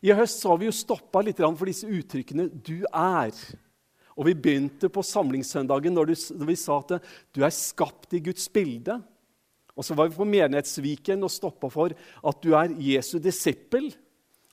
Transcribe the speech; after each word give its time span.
I 0.00 0.14
høst 0.16 0.40
så 0.40 0.52
har 0.52 0.60
vi 0.60 0.68
jo 0.68 0.74
stoppa 0.74 1.20
litt 1.24 1.42
for 1.42 1.68
disse 1.68 1.88
uttrykkene 1.88 2.48
'du 2.48 2.84
er'. 2.88 3.56
Og 4.16 4.26
vi 4.26 4.34
begynte 4.34 4.88
på 4.88 5.04
samlingssøndagen 5.04 5.94
når, 5.94 6.12
vi 6.44 6.56
sa 6.56 6.78
at 6.80 7.00
du 7.32 7.44
er 7.44 7.50
skapt 7.50 8.12
i 8.12 8.20
Guds 8.20 8.48
bilde. 8.48 8.98
Og 9.76 9.84
så 9.84 9.94
var 9.94 10.08
vi 10.08 10.16
på 10.16 10.26
Menighetsviken 10.28 11.22
og 11.24 11.30
stoppa 11.32 11.70
for 11.72 11.94
at 11.94 12.42
du 12.42 12.52
er 12.52 12.74
Jesu 12.76 13.18
disippel. 13.18 13.94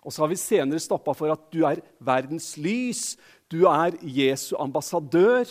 Og 0.05 0.13
så 0.13 0.23
har 0.23 0.31
vi 0.31 0.39
senere 0.39 0.79
stoppa 0.79 1.11
for 1.17 1.33
at 1.33 1.51
du 1.51 1.65
er 1.67 1.81
verdens 1.99 2.55
lys, 2.55 3.17
du 3.51 3.65
er 3.67 3.97
Jesu 4.03 4.55
ambassadør. 4.55 5.43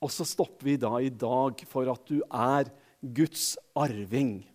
Og 0.00 0.10
så 0.12 0.24
stopper 0.24 0.64
vi 0.64 0.76
da 0.76 0.98
i 1.00 1.08
dag 1.08 1.64
for 1.68 1.88
at 1.92 2.04
du 2.08 2.20
er 2.28 2.68
Guds 3.00 3.56
arving. 3.76 4.49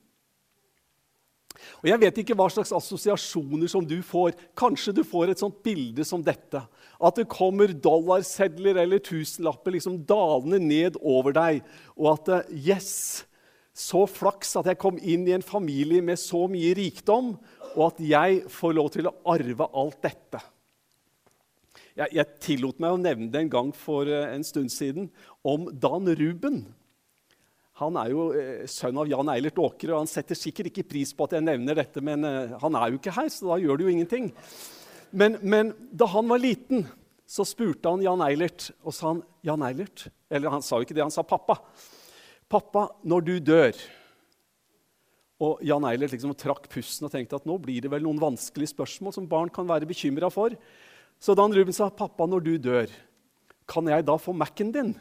Og 1.82 1.90
Jeg 1.90 2.02
vet 2.02 2.20
ikke 2.22 2.38
hva 2.38 2.48
slags 2.52 2.74
assosiasjoner 2.76 3.70
som 3.72 3.86
du 3.88 3.98
får. 4.06 4.36
Kanskje 4.58 4.96
du 4.96 5.04
får 5.08 5.34
et 5.34 5.44
sånt 5.44 5.62
bilde 5.66 6.06
som 6.08 6.24
dette. 6.24 6.62
At 6.96 7.20
det 7.20 7.30
kommer 7.32 7.74
dollarsedler 7.74 8.82
eller 8.84 9.04
tusenlapper 9.04 9.76
liksom 9.76 10.02
dalende 10.08 10.60
ned 10.64 11.00
over 11.02 11.36
deg. 11.36 11.62
Og 11.98 12.14
at 12.16 12.34
eh, 12.36 12.52
yes, 12.72 13.26
så 13.76 14.06
flaks 14.08 14.56
at 14.60 14.72
jeg 14.72 14.80
kom 14.82 15.00
inn 15.02 15.28
i 15.28 15.36
en 15.36 15.46
familie 15.46 16.04
med 16.06 16.20
så 16.22 16.46
mye 16.52 16.76
rikdom, 16.78 17.34
og 17.76 17.82
at 17.90 18.04
jeg 18.08 18.44
får 18.52 18.76
lov 18.78 18.92
til 18.94 19.10
å 19.10 19.16
arve 19.34 19.68
alt 19.76 20.00
dette. 20.06 20.40
Jeg, 21.96 22.12
jeg 22.12 22.40
tillot 22.44 22.80
meg 22.84 22.96
å 22.96 23.00
nevne 23.00 23.28
det 23.32 23.46
en 23.46 23.52
gang 23.52 23.76
for 23.76 24.08
eh, 24.08 24.32
en 24.32 24.44
stund 24.48 24.72
siden 24.72 25.10
om 25.48 25.70
Dan 25.72 26.08
Ruben. 26.20 26.64
Han 27.82 27.98
er 28.00 28.12
jo 28.14 28.30
eh, 28.32 28.64
sønn 28.72 28.96
av 29.02 29.10
Jan 29.12 29.30
Eilert 29.34 29.58
Åkre, 29.60 29.92
og 29.92 30.06
han 30.06 30.10
setter 30.10 30.38
sikkert 30.40 30.70
ikke 30.70 30.86
pris 30.94 31.12
på 31.12 31.26
at 31.28 31.36
jeg 31.36 31.44
nevner 31.44 31.76
dette, 31.76 32.00
men 32.04 32.24
eh, 32.24 32.54
han 32.62 32.78
er 32.80 32.94
jo 32.94 33.00
ikke 33.02 33.16
her, 33.18 33.28
så 33.32 33.50
da 33.50 33.58
gjør 33.60 33.82
det 33.82 33.88
jo 33.88 33.92
ingenting. 33.92 34.30
Men, 35.12 35.36
men 35.44 35.74
da 35.92 36.08
han 36.14 36.32
var 36.32 36.40
liten, 36.40 36.86
så 37.28 37.44
spurte 37.48 37.92
han 37.92 38.04
Jan 38.06 38.24
Eilert, 38.24 38.70
og 38.86 38.96
sa 38.96 39.10
han 39.10 39.22
Jan 39.46 39.64
Eilert 39.66 40.06
Eller 40.30 40.54
han 40.54 40.64
sa 40.64 40.78
jo 40.78 40.86
ikke 40.86 40.96
det, 40.96 41.04
han 41.04 41.14
sa 41.14 41.24
pappa. 41.26 41.58
Pappa, 42.52 42.86
når 43.02 43.24
du 43.26 43.32
dør 43.42 43.80
Og 45.42 45.64
Jan 45.66 45.88
Eilert 45.90 46.14
liksom 46.14 46.36
trakk 46.38 46.70
pusten 46.72 47.08
og 47.08 47.14
tenkte 47.14 47.40
at 47.40 47.48
nå 47.50 47.58
blir 47.62 47.82
det 47.84 47.92
vel 47.92 48.06
noen 48.06 48.22
vanskelige 48.22 48.76
spørsmål 48.76 49.16
som 49.18 49.28
barn 49.30 49.52
kan 49.54 49.68
være 49.68 49.90
bekymra 49.90 50.30
for. 50.34 50.54
Så 51.20 51.36
Dan 51.36 51.54
Ruben 51.56 51.74
sa, 51.74 51.90
'Pappa, 51.90 52.28
når 52.30 52.46
du 52.46 52.54
dør, 52.58 52.88
kan 53.68 53.88
jeg 53.88 54.06
da 54.06 54.16
få 54.22 54.32
Mac-en 54.32 54.72
din?' 54.72 54.96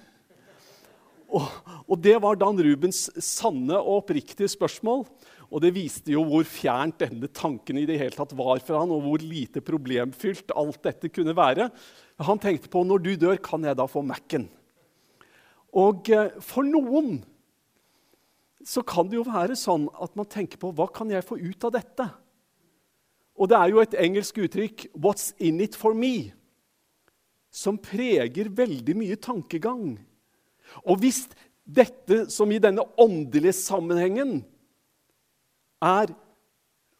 Og, 1.34 1.46
og, 1.88 1.96
det 1.98 2.14
var 2.22 2.38
Dan 2.38 2.60
Rubens 2.62 3.08
sanne 3.18 3.76
og 3.80 4.04
oppriktige 4.04 4.50
spørsmål. 4.52 5.02
Og 5.50 5.62
det 5.62 5.72
viste 5.74 6.14
jo 6.14 6.22
hvor 6.26 6.46
fjernt 6.46 7.00
denne 7.02 7.28
tanken 7.34 7.78
i 7.80 7.86
det 7.88 7.98
hele 8.00 8.14
tatt 8.14 8.32
var 8.38 8.62
for 8.64 8.78
han, 8.78 8.92
og 8.94 9.02
hvor 9.04 9.22
lite 9.22 9.62
problemfylt 9.64 10.54
alt 10.54 10.80
dette 10.86 11.10
kunne 11.10 11.34
være. 11.36 11.68
Han 12.26 12.40
tenkte 12.42 12.70
på 12.70 12.84
når 12.86 13.02
du 13.02 13.12
dør, 13.26 13.38
kan 13.42 13.66
jeg 13.66 13.78
da 13.78 13.86
få 13.90 14.02
Mac-en? 14.06 14.48
Og 15.74 16.10
eh, 16.14 16.34
for 16.42 16.66
noen 16.66 17.18
så 18.64 18.80
kan 18.86 19.10
det 19.10 19.18
jo 19.18 19.26
være 19.26 19.58
sånn 19.58 19.88
at 20.00 20.14
man 20.16 20.28
tenker 20.30 20.60
på 20.60 20.70
hva 20.72 20.86
kan 20.94 21.10
jeg 21.12 21.26
få 21.26 21.36
ut 21.42 21.66
av 21.66 21.74
dette? 21.74 22.06
Og 23.34 23.50
det 23.50 23.58
er 23.58 23.72
jo 23.72 23.82
et 23.82 23.96
engelsk 23.98 24.38
uttrykk 24.46 24.86
'What's 24.94 25.34
in 25.42 25.60
it 25.60 25.74
for 25.74 25.94
me?' 25.94 26.32
som 27.54 27.78
preger 27.78 28.48
veldig 28.50 28.96
mye 28.98 29.14
tankegang. 29.14 29.98
Og 30.84 31.00
hvis 31.02 31.24
dette 31.64 32.24
som 32.32 32.50
i 32.52 32.60
denne 32.60 32.84
åndelige 33.00 33.56
sammenhengen 33.56 34.42
er 35.84 36.12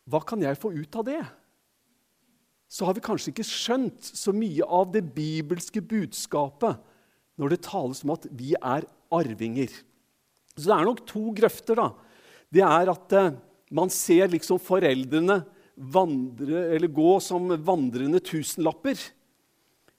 Hva 0.05 0.20
kan 0.20 0.43
jeg 0.45 0.59
få 0.61 0.69
ut 0.75 0.97
av 1.01 1.07
det? 1.09 1.23
Så 2.69 2.85
har 2.85 2.97
vi 2.97 3.05
kanskje 3.05 3.31
ikke 3.33 3.47
skjønt 3.47 4.05
så 4.05 4.35
mye 4.37 4.67
av 4.67 4.91
det 4.92 5.01
bibelske 5.15 5.81
budskapet 5.81 6.77
når 7.41 7.55
det 7.55 7.65
tales 7.65 8.03
om 8.05 8.12
at 8.12 8.27
vi 8.29 8.53
er 8.59 8.85
arvinger. 9.15 9.70
Så 10.52 10.69
det 10.69 10.75
er 10.77 10.89
nok 10.91 11.01
to 11.08 11.31
grøfter. 11.39 11.79
da. 11.79 11.89
Det 12.52 12.64
er 12.67 12.91
at 12.92 13.17
eh, 13.17 13.33
man 13.75 13.91
ser 13.91 14.29
liksom 14.31 14.61
foreldrene 14.63 15.41
vandre, 15.75 16.67
eller 16.77 16.92
gå 16.92 17.14
som 17.25 17.48
vandrende 17.67 18.20
tusenlapper. 18.23 18.98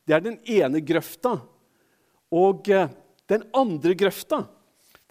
Det 0.05 0.15
er 0.15 0.23
den 0.23 0.37
ene 0.47 0.83
grøfta. 0.85 1.39
Og 2.35 2.69
eh, 2.71 2.91
den 3.31 3.45
andre 3.57 3.95
grøfta 3.97 4.43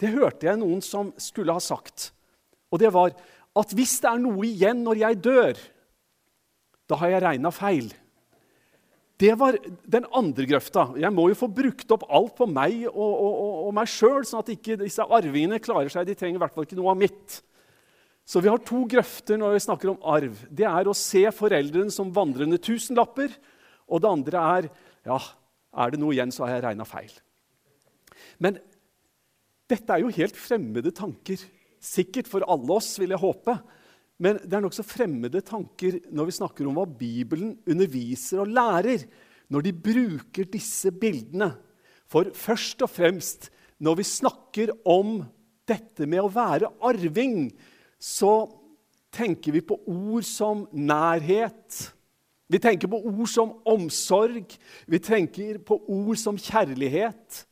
det 0.01 0.11
hørte 0.11 0.47
jeg 0.47 0.59
noen 0.59 0.81
som 0.83 1.13
skulle 1.21 1.55
ha 1.55 1.61
sagt. 1.63 2.09
Og 2.73 2.81
det 2.81 2.91
var 2.93 3.13
at 3.55 3.75
hvis 3.75 3.99
det 4.03 4.09
er 4.11 4.23
noe 4.23 4.43
igjen 4.47 4.81
når 4.83 4.99
jeg 4.99 5.21
dør, 5.23 5.61
da 6.85 6.99
har 6.99 7.13
jeg 7.13 7.23
regna 7.23 7.51
feil. 7.55 7.87
Det 9.15 9.31
var 9.39 9.55
den 9.87 10.03
andre 10.11 10.43
grøfta. 10.49 10.89
Jeg 10.99 11.15
må 11.15 11.29
jo 11.31 11.37
få 11.39 11.47
brukt 11.47 11.91
opp 11.95 12.03
alt 12.11 12.33
på 12.35 12.49
meg 12.51 12.83
og, 12.89 12.99
og, 12.99 13.35
og, 13.63 13.69
meg 13.77 13.87
sjøl, 13.87 14.25
sånn 14.27 14.43
at 14.43 14.51
ikke 14.51 14.75
disse 14.81 15.05
arvingene 15.07 15.61
klarer 15.63 15.93
seg. 15.93 16.03
De 16.09 16.17
trenger 16.19 16.35
i 16.35 16.43
hvert 16.43 16.55
fall 16.57 16.67
ikke 16.67 16.77
noe 16.81 16.91
av 16.91 16.99
mitt. 16.99 17.37
Så 18.27 18.41
vi 18.43 18.51
har 18.51 18.59
to 18.67 18.81
grøfter 18.91 19.39
når 19.39 19.55
vi 19.55 19.63
snakker 19.63 19.93
om 19.93 20.03
arv. 20.11 20.41
Det 20.51 20.67
er 20.67 20.89
å 20.89 20.97
se 20.97 21.23
foreldrene 21.31 21.93
som 21.95 22.11
vandrende 22.11 22.59
tusenlapper. 22.59 23.31
Og 23.87 24.03
det 24.03 24.11
andre 24.11 24.43
er 24.57 24.69
ja, 25.07 25.21
er 25.79 25.93
det 25.93 26.01
noe 26.01 26.11
igjen, 26.17 26.35
så 26.35 26.43
har 26.43 26.57
jeg 26.57 26.65
regna 26.67 26.89
feil. 26.89 27.13
Men 28.41 28.59
dette 29.69 29.93
er 29.93 30.03
jo 30.03 30.13
helt 30.13 30.37
fremmede 30.37 30.93
tanker. 30.95 31.41
Sikkert 31.81 32.29
for 32.29 32.45
alle 32.49 32.77
oss, 32.77 32.95
vil 33.01 33.13
jeg 33.13 33.21
håpe. 33.21 33.55
Men 34.21 34.39
det 34.43 34.55
er 34.55 34.63
nokså 34.63 34.85
fremmede 34.87 35.41
tanker 35.43 35.99
når 36.15 36.29
vi 36.29 36.37
snakker 36.37 36.67
om 36.69 36.77
hva 36.77 36.85
Bibelen 36.87 37.55
underviser 37.67 38.43
og 38.43 38.53
lærer 38.55 39.03
når 39.51 39.65
de 39.65 39.73
bruker 39.87 40.47
disse 40.49 40.91
bildene. 40.95 41.51
For 42.07 42.31
først 42.37 42.85
og 42.85 42.91
fremst 42.93 43.49
når 43.83 43.99
vi 43.99 44.07
snakker 44.07 44.71
om 44.87 45.17
dette 45.67 46.07
med 46.07 46.21
å 46.21 46.31
være 46.31 46.69
arving, 46.85 47.49
så 47.99 48.45
tenker 49.15 49.55
vi 49.55 49.63
på 49.65 49.77
ord 49.89 50.23
som 50.27 50.63
nærhet. 50.71 51.89
Vi 52.47 52.61
tenker 52.61 52.91
på 52.91 53.01
ord 53.09 53.27
som 53.31 53.55
omsorg. 53.67 54.55
Vi 54.87 55.01
tenker 55.01 55.59
på 55.65 55.79
ord 55.81 56.19
som 56.21 56.37
kjærlighet. 56.39 57.43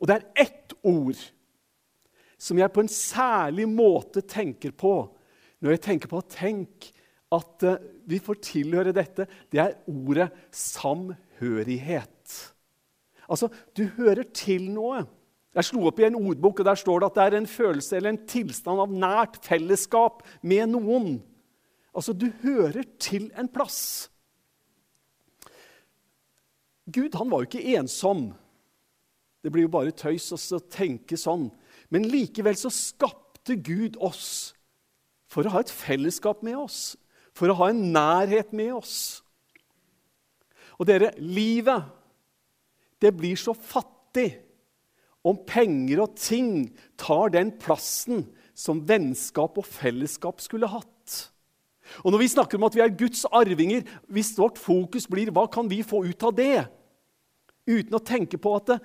Og 0.00 0.08
det 0.08 0.16
er 0.16 0.46
ett 0.46 0.74
ord 0.86 1.20
som 2.40 2.58
jeg 2.58 2.72
på 2.72 2.84
en 2.84 2.92
særlig 2.92 3.66
måte 3.68 4.24
tenker 4.24 4.72
på 4.72 4.94
når 5.60 5.76
jeg 5.76 5.82
tenker 5.84 6.08
på 6.08 6.22
Tenk 6.32 6.88
at 7.36 7.66
uh, 7.68 7.76
vi 8.08 8.18
får 8.18 8.40
tilhøre 8.42 8.94
dette. 8.96 9.26
Det 9.52 9.60
er 9.62 9.76
ordet 9.86 10.30
samhørighet. 10.56 12.38
Altså, 13.30 13.50
du 13.76 13.84
hører 13.98 14.24
til 14.34 14.70
noe. 14.72 15.04
Jeg 15.54 15.66
slo 15.68 15.84
opp 15.86 16.00
i 16.00 16.06
en 16.08 16.18
ordbok, 16.18 16.62
og 16.62 16.66
der 16.66 16.78
står 16.78 17.02
det 17.02 17.10
at 17.10 17.18
det 17.18 17.26
er 17.26 17.36
en 17.38 17.50
følelse 17.50 17.96
eller 17.98 18.14
en 18.14 18.24
tilstand 18.30 18.82
av 18.82 18.94
nært 18.94 19.38
fellesskap 19.46 20.24
med 20.42 20.72
noen. 20.72 21.20
Altså, 21.94 22.14
du 22.14 22.30
hører 22.42 22.86
til 23.02 23.28
en 23.38 23.50
plass. 23.50 24.08
Gud 26.90 27.14
han 27.18 27.30
var 27.30 27.44
jo 27.44 27.50
ikke 27.50 27.78
ensom. 27.78 28.30
Det 29.40 29.52
blir 29.52 29.64
jo 29.66 29.72
bare 29.72 29.94
tøys 29.96 30.28
å 30.34 30.60
tenke 30.72 31.16
sånn. 31.18 31.48
Men 31.90 32.08
likevel 32.10 32.58
så 32.58 32.70
skapte 32.72 33.56
Gud 33.56 33.96
oss 34.02 34.52
for 35.30 35.46
å 35.46 35.54
ha 35.54 35.62
et 35.62 35.72
fellesskap 35.72 36.42
med 36.46 36.58
oss, 36.58 36.96
for 37.36 37.50
å 37.50 37.56
ha 37.62 37.70
en 37.70 37.82
nærhet 37.94 38.52
med 38.56 38.74
oss. 38.74 39.22
Og 40.80 40.88
dere, 40.88 41.12
livet, 41.20 41.86
det 43.00 43.12
blir 43.16 43.38
så 43.38 43.54
fattig 43.54 44.32
om 45.26 45.36
penger 45.46 46.02
og 46.04 46.16
ting 46.16 46.70
tar 47.00 47.32
den 47.34 47.52
plassen 47.60 48.24
som 48.56 48.82
vennskap 48.88 49.58
og 49.60 49.68
fellesskap 49.68 50.40
skulle 50.42 50.68
hatt. 50.70 50.88
Og 52.04 52.12
når 52.12 52.22
vi 52.22 52.32
snakker 52.32 52.58
om 52.58 52.66
at 52.68 52.76
vi 52.76 52.82
er 52.84 52.96
Guds 52.96 53.24
arvinger, 53.26 53.84
hvis 54.08 54.36
vårt 54.38 54.60
fokus 54.60 55.08
blir 55.10 55.32
hva 55.34 55.46
kan 55.52 55.68
vi 55.70 55.82
få 55.86 56.04
ut 56.06 56.26
av 56.26 56.36
det, 56.36 56.64
uten 57.68 57.96
å 57.96 58.02
tenke 58.04 58.38
på 58.40 58.54
at 58.58 58.76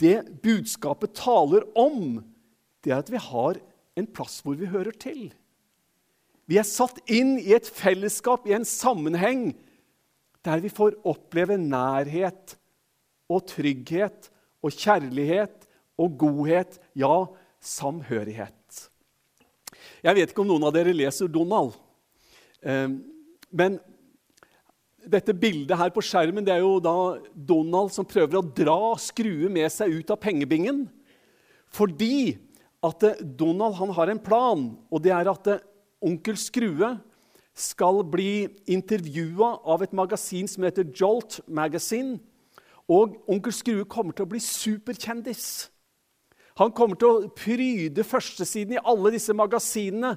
det 0.00 0.42
budskapet 0.44 1.14
taler 1.16 1.64
om, 1.78 2.20
det 2.84 2.92
er 2.92 3.00
at 3.00 3.10
vi 3.12 3.20
har 3.20 3.58
en 3.96 4.08
plass 4.08 4.42
hvor 4.44 4.58
vi 4.58 4.68
hører 4.68 4.94
til. 5.00 5.30
Vi 6.46 6.58
er 6.60 6.68
satt 6.68 7.00
inn 7.10 7.36
i 7.40 7.54
et 7.56 7.66
fellesskap, 7.66 8.46
i 8.46 8.54
en 8.54 8.66
sammenheng, 8.68 9.50
der 10.46 10.62
vi 10.62 10.70
får 10.70 10.98
oppleve 11.08 11.56
nærhet 11.58 12.54
og 13.26 13.48
trygghet 13.50 14.28
og 14.62 14.74
kjærlighet 14.76 15.66
og 15.98 16.14
godhet, 16.20 16.78
ja, 16.94 17.24
samhørighet. 17.58 18.52
Jeg 20.04 20.14
vet 20.18 20.30
ikke 20.30 20.44
om 20.44 20.52
noen 20.52 20.68
av 20.68 20.74
dere 20.76 20.94
leser 20.94 21.30
Donald, 21.32 21.74
eh, 22.62 22.92
men 23.50 23.80
dette 25.06 25.34
bildet 25.36 25.78
her 25.78 25.92
på 25.94 26.02
skjermen 26.04 26.44
det 26.46 26.54
er 26.56 26.64
jo 26.64 26.76
da 26.82 26.94
Donald 27.32 27.92
som 27.94 28.06
prøver 28.08 28.40
å 28.40 28.46
dra 28.56 28.94
skrue 29.00 29.50
med 29.52 29.70
seg 29.72 29.94
ut 30.00 30.12
av 30.12 30.20
pengebingen. 30.22 30.84
Fordi 31.72 32.36
at 32.86 33.04
eh, 33.06 33.22
Donald 33.38 33.78
han 33.80 33.92
har 33.96 34.12
en 34.12 34.22
plan, 34.22 34.68
og 34.90 35.02
det 35.04 35.12
er 35.14 35.30
at 35.30 35.52
eh, 35.52 35.62
onkel 36.04 36.38
Skrue 36.38 36.96
skal 37.56 38.02
bli 38.04 38.46
intervjua 38.68 39.54
av 39.64 39.84
et 39.84 39.94
magasin 39.96 40.48
som 40.50 40.66
heter 40.66 40.90
Jolt 40.92 41.40
Magazine. 41.48 42.18
Og 42.86 43.16
onkel 43.30 43.54
Skrue 43.54 43.86
kommer 43.88 44.14
til 44.14 44.26
å 44.26 44.30
bli 44.30 44.42
superkjendis. 44.42 45.70
Han 46.60 46.72
kommer 46.72 46.96
til 47.00 47.08
å 47.08 47.30
pryde 47.36 48.04
førstesiden 48.06 48.76
i 48.76 48.84
alle 48.84 49.12
disse 49.16 49.34
magasinene. 49.36 50.14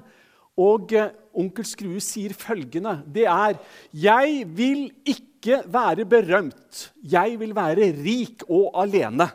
Og 0.58 0.92
eh, 0.96 1.12
onkel 1.38 1.66
Skrue 1.66 2.00
sier 2.02 2.34
følgende 2.34 3.00
Det 3.06 3.26
er 3.30 3.58
Jeg 3.94 4.44
vil 4.56 4.88
ikke 5.04 5.62
være 5.70 6.04
berømt. 6.04 6.90
Jeg 7.02 7.38
vil 7.40 7.54
være 7.56 7.92
rik 8.02 8.44
og 8.48 8.74
alene. 8.82 9.30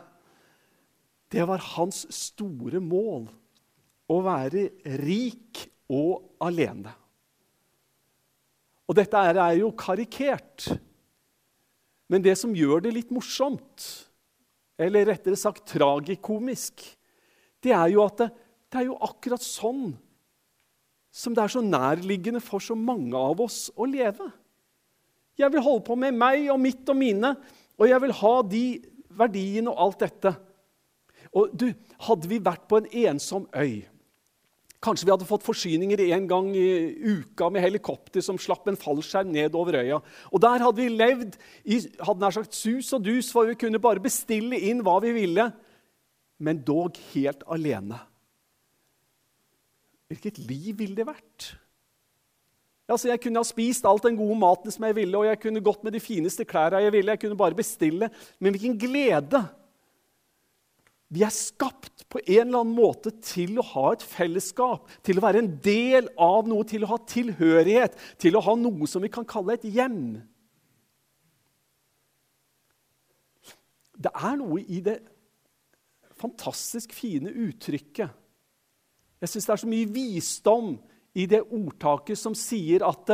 Det 1.32 1.42
var 1.48 1.64
hans 1.74 2.04
store 2.14 2.80
mål. 2.80 3.26
Å 4.06 4.20
være 4.22 4.68
rik 5.02 5.64
og 5.90 6.36
alene. 6.46 6.92
Og 8.86 8.94
dette 8.94 9.18
er 9.18 9.56
jo 9.58 9.72
karikert. 9.74 10.68
Men 12.06 12.22
det 12.22 12.36
som 12.38 12.54
gjør 12.54 12.84
det 12.84 12.92
litt 12.94 13.10
morsomt, 13.10 13.82
eller 14.78 15.08
rettere 15.10 15.38
sagt 15.38 15.64
tragikomisk, 15.72 16.84
det 17.64 17.72
er 17.74 17.90
jo 17.96 18.04
at 18.04 18.20
det, 18.20 18.28
det 18.70 18.78
er 18.78 18.88
jo 18.92 18.98
akkurat 19.02 19.42
sånn 19.42 19.88
som 21.16 21.32
det 21.34 21.46
er 21.46 21.54
så 21.54 21.62
nærliggende 21.64 22.42
for 22.44 22.60
så 22.60 22.76
mange 22.76 23.16
av 23.16 23.40
oss 23.40 23.70
å 23.72 23.88
leve. 23.88 24.28
Jeg 25.36 25.52
vil 25.52 25.64
holde 25.64 25.84
på 25.86 25.96
med 26.00 26.16
meg 26.16 26.50
og 26.52 26.60
mitt 26.60 26.88
og 26.92 26.98
mine, 26.98 27.32
og 27.76 27.88
jeg 27.88 28.02
vil 28.04 28.14
ha 28.20 28.34
de 28.44 28.64
verdiene 29.16 29.72
og 29.72 29.82
alt 29.86 30.04
dette. 30.04 30.32
Og 31.36 31.52
du, 31.52 31.70
Hadde 32.06 32.28
vi 32.28 32.38
vært 32.44 32.66
på 32.68 32.78
en 32.78 32.86
ensom 33.08 33.48
øy 33.56 33.86
Kanskje 34.84 35.06
vi 35.08 35.10
hadde 35.10 35.26
fått 35.26 35.42
forsyninger 35.42 36.00
en 36.04 36.26
gang 36.28 36.50
i 36.54 36.66
uka 37.00 37.48
med 37.50 37.64
helikopter 37.64 38.22
som 38.22 38.36
slapp 38.38 38.68
en 38.68 38.76
fallskjerm 38.78 39.32
ned 39.32 39.56
over 39.56 39.80
øya. 39.80 39.98
Og 40.30 40.42
Der 40.44 40.62
hadde 40.62 40.82
vi 40.82 40.92
levd 40.92 41.38
i 41.64 41.80
hadde 42.04 42.20
nær 42.20 42.36
sagt 42.36 42.54
sus 42.54 42.92
og 42.92 43.02
dus, 43.02 43.32
for 43.32 43.48
vi 43.48 43.56
kunne 43.58 43.80
bare 43.82 44.04
bestille 44.04 44.60
inn 44.68 44.84
hva 44.86 44.98
vi 45.02 45.14
ville, 45.16 45.48
men 46.38 46.60
dog 46.62 47.00
helt 47.14 47.42
alene. 47.48 47.98
Hvilket 50.10 50.38
liv 50.38 50.76
ville 50.78 50.96
det 50.98 51.06
vært? 51.08 51.52
Altså, 52.86 53.08
jeg 53.10 53.18
kunne 53.24 53.42
ha 53.42 53.46
spist 53.46 53.86
alt 53.88 54.04
den 54.06 54.18
gode 54.18 54.36
maten 54.38 54.70
som 54.70 54.84
jeg 54.86 54.94
ville, 55.00 55.18
og 55.18 55.26
jeg 55.26 55.40
kunne 55.42 55.62
gått 55.64 55.82
med 55.82 55.96
de 55.96 56.02
fineste 56.02 56.46
klærne 56.46 56.84
jeg 56.84 56.94
ville. 56.94 57.16
Jeg 57.16 57.24
kunne 57.24 57.38
bare 57.38 57.58
bestille. 57.58 58.10
Men 58.38 58.54
hvilken 58.54 58.76
glede! 58.78 59.42
Vi 61.10 61.22
er 61.22 61.30
skapt 61.30 62.02
på 62.10 62.18
en 62.18 62.48
eller 62.48 62.64
annen 62.64 62.74
måte 62.74 63.12
til 63.22 63.60
å 63.60 63.64
ha 63.68 63.92
et 63.94 64.02
fellesskap, 64.02 64.88
til 65.06 65.20
å 65.20 65.22
være 65.22 65.38
en 65.44 65.50
del 65.62 66.08
av 66.18 66.48
noe, 66.50 66.66
til 66.66 66.82
å 66.82 66.90
ha 66.90 66.98
tilhørighet, 66.98 67.94
til 68.18 68.34
å 68.34 68.42
ha 68.42 68.56
noe 68.58 68.88
som 68.90 69.04
vi 69.04 69.10
kan 69.14 69.26
kalle 69.28 69.54
et 69.54 69.66
hjem. 69.70 70.18
Det 73.94 74.10
er 74.10 74.34
noe 74.40 74.58
i 74.66 74.80
det 74.84 74.98
fantastisk 76.18 76.94
fine 76.96 77.30
uttrykket. 77.30 78.10
Jeg 79.22 79.32
syns 79.32 79.48
det 79.48 79.54
er 79.54 79.62
så 79.62 79.70
mye 79.70 79.92
visdom 79.92 80.74
i 81.16 81.24
det 81.30 81.42
ordtaket 81.44 82.20
som 82.20 82.34
sier 82.36 82.84
at 82.86 83.12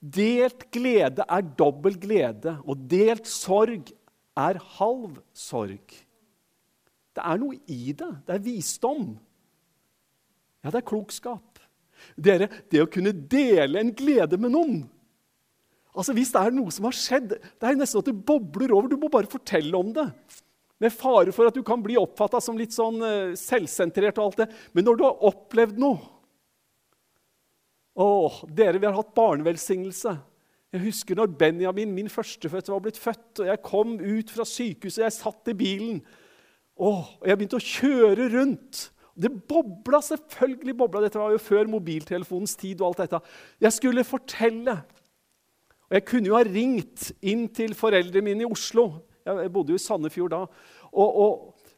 delt 0.00 0.64
glede 0.72 1.26
er 1.28 1.50
dobbel 1.58 1.98
glede, 2.00 2.56
og 2.64 2.88
delt 2.90 3.28
sorg 3.28 3.92
er 4.38 4.60
halv 4.78 5.20
sorg. 5.36 5.92
Det 7.12 7.20
er 7.20 7.40
noe 7.40 7.58
i 7.68 7.92
det. 7.92 8.10
Det 8.26 8.34
er 8.34 8.44
visdom. 8.46 9.12
Ja, 10.62 10.70
det 10.70 10.80
er 10.80 10.88
klokskap. 10.88 11.60
Dere, 12.16 12.48
det 12.72 12.80
å 12.82 12.90
kunne 12.90 13.12
dele 13.12 13.78
en 13.78 13.92
glede 13.94 14.38
med 14.40 14.50
noen 14.56 14.82
Altså, 15.92 16.14
Hvis 16.16 16.30
det 16.32 16.40
er 16.40 16.54
noe 16.56 16.72
som 16.72 16.86
har 16.88 16.96
skjedd, 16.96 17.34
det 17.36 17.66
er 17.68 17.76
nesten 17.76 18.00
at 18.00 18.06
det 18.08 18.24
bobler 18.24 18.72
over. 18.72 18.88
Du 18.88 18.96
må 18.96 19.10
bare 19.12 19.28
fortelle 19.28 19.76
om 19.76 19.90
det. 19.92 20.06
Med 20.82 20.94
fare 20.94 21.34
for 21.34 21.46
at 21.46 21.54
du 21.54 21.62
kan 21.66 21.82
bli 21.84 21.94
oppfatta 22.00 22.40
som 22.42 22.58
litt 22.58 22.74
sånn 22.74 22.98
uh, 23.02 23.36
selvsentrert. 23.38 24.18
og 24.18 24.32
alt 24.32 24.42
det. 24.42 24.48
Men 24.74 24.88
når 24.88 24.98
du 24.98 25.06
har 25.06 25.30
opplevd 25.30 25.78
noe 25.82 26.10
Åh, 27.92 28.38
dere, 28.48 28.78
vi 28.80 28.86
har 28.88 28.94
hatt 28.96 29.10
barnevelsignelse. 29.12 30.14
Jeg 30.72 30.80
husker 30.86 31.18
når 31.18 31.34
Benjamin, 31.36 31.90
min 31.92 32.08
førstefødte, 32.08 32.72
var 32.72 32.80
blitt 32.80 32.96
født. 32.96 33.42
og 33.42 33.50
Jeg 33.50 33.60
kom 33.66 33.98
ut 34.00 34.30
fra 34.32 34.46
sykehuset, 34.48 35.02
jeg 35.04 35.12
satt 35.12 35.50
i 35.52 35.54
bilen. 35.58 35.98
Åh, 36.80 37.10
og 37.20 37.28
jeg 37.28 37.36
begynte 37.36 37.60
å 37.60 37.66
kjøre 37.66 38.30
rundt. 38.32 38.86
Det 39.12 39.28
bobla 39.28 40.00
selvfølgelig. 40.00 40.76
bobla. 40.76 41.02
Dette 41.04 41.20
var 41.20 41.34
jo 41.34 41.42
før 41.44 41.68
mobiltelefonens 41.68 42.56
tid. 42.56 42.80
og 42.80 42.86
alt 42.86 43.04
dette. 43.04 43.20
Jeg 43.60 43.72
skulle 43.72 44.04
fortelle. 44.08 44.78
Og 45.90 45.92
Jeg 45.92 46.04
kunne 46.08 46.26
jo 46.26 46.36
ha 46.36 46.42
ringt 46.48 47.12
inn 47.20 47.48
til 47.48 47.74
foreldrene 47.74 48.24
mine 48.24 48.46
i 48.46 48.48
Oslo. 48.48 49.04
Jeg 49.26 49.52
bodde 49.54 49.74
jo 49.74 49.78
i 49.78 49.82
Sandefjord 49.82 50.32
da. 50.32 50.40
Og, 50.92 51.20
og, 51.24 51.70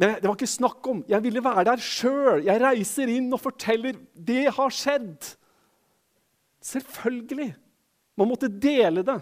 det 0.00 0.24
var 0.24 0.34
ikke 0.34 0.48
snakk 0.48 0.88
om. 0.92 1.04
Jeg 1.08 1.22
ville 1.24 1.44
være 1.44 1.66
der 1.70 1.82
sjøl. 1.82 2.44
Jeg 2.44 2.60
reiser 2.62 3.12
inn 3.12 3.30
og 3.32 3.42
forteller. 3.42 3.96
Det 4.12 4.44
har 4.56 4.74
skjedd. 4.74 5.30
Selvfølgelig. 6.64 7.50
Man 8.16 8.30
måtte 8.30 8.50
dele 8.52 9.04
det. 9.06 9.18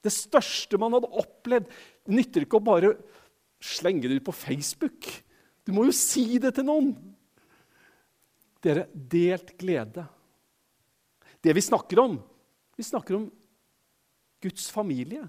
Det 0.00 0.12
største 0.14 0.78
man 0.80 0.94
hadde 0.96 1.10
opplevd. 1.22 1.66
Det 2.06 2.14
nytter 2.16 2.46
ikke 2.46 2.60
å 2.60 2.68
bare 2.70 2.94
slenge 3.60 4.08
det 4.08 4.20
ut 4.20 4.28
på 4.30 4.36
Facebook. 4.36 5.10
Du 5.66 5.74
må 5.76 5.84
jo 5.88 5.94
si 5.94 6.38
det 6.42 6.54
til 6.56 6.66
noen. 6.66 6.94
Dere, 8.64 8.86
delt 8.92 9.54
glede. 9.60 10.04
Det 11.40 11.52
vi 11.56 11.64
snakker 11.64 12.00
om, 12.02 12.18
vi 12.76 12.84
snakker 12.84 13.16
om 13.16 13.28
Guds 14.44 14.66
familie. 14.72 15.22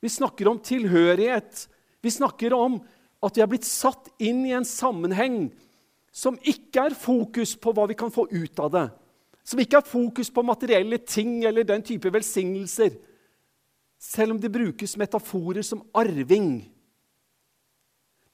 Vi 0.00 0.10
snakker 0.12 0.48
om 0.48 0.60
tilhørighet. 0.62 1.66
Vi 2.02 2.12
snakker 2.12 2.54
om 2.54 2.80
at 3.24 3.36
vi 3.36 3.42
er 3.42 3.50
blitt 3.50 3.66
satt 3.66 4.10
inn 4.22 4.44
i 4.46 4.54
en 4.56 4.66
sammenheng 4.68 5.48
som 6.16 6.38
ikke 6.44 6.88
er 6.90 6.96
fokus 6.96 7.56
på 7.60 7.72
hva 7.76 7.86
vi 7.90 7.96
kan 7.98 8.12
få 8.12 8.26
ut 8.30 8.62
av 8.62 8.72
det. 8.72 8.86
Som 9.46 9.60
ikke 9.62 9.80
er 9.80 9.88
fokus 9.88 10.30
på 10.32 10.44
materielle 10.46 10.98
ting 11.04 11.42
eller 11.44 11.66
den 11.66 11.84
type 11.86 12.10
velsignelser 12.12 12.96
selv 13.98 14.34
om 14.34 14.40
det 14.40 14.52
brukes 14.52 14.96
metaforer 14.96 15.64
som 15.64 15.82
arving. 15.96 16.66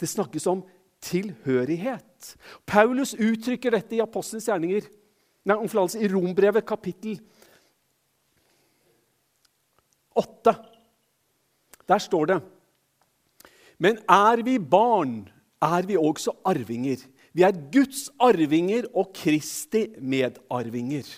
Det 0.00 0.08
snakkes 0.10 0.46
om 0.50 0.64
tilhørighet. 1.02 2.34
Paulus 2.66 3.14
uttrykker 3.14 3.74
dette 3.74 3.96
i 3.96 4.02
Apostelens 4.02 4.48
gjerninger, 4.50 4.86
nei, 5.46 5.56
i 5.58 6.10
Rombrevet 6.10 6.66
kapittel 6.66 7.18
8. 10.18 10.54
Der 11.88 11.98
står 12.02 12.30
det 12.30 12.40
Men 13.78 13.98
er 14.08 14.42
vi 14.46 14.58
barn, 14.58 15.28
er 15.62 15.86
vi 15.86 15.96
også 15.96 16.34
arvinger. 16.44 17.02
Vi 17.34 17.42
er 17.42 17.56
Guds 17.72 18.10
arvinger 18.20 18.86
og 18.94 19.12
Kristi 19.16 19.88
medarvinger. 19.98 21.08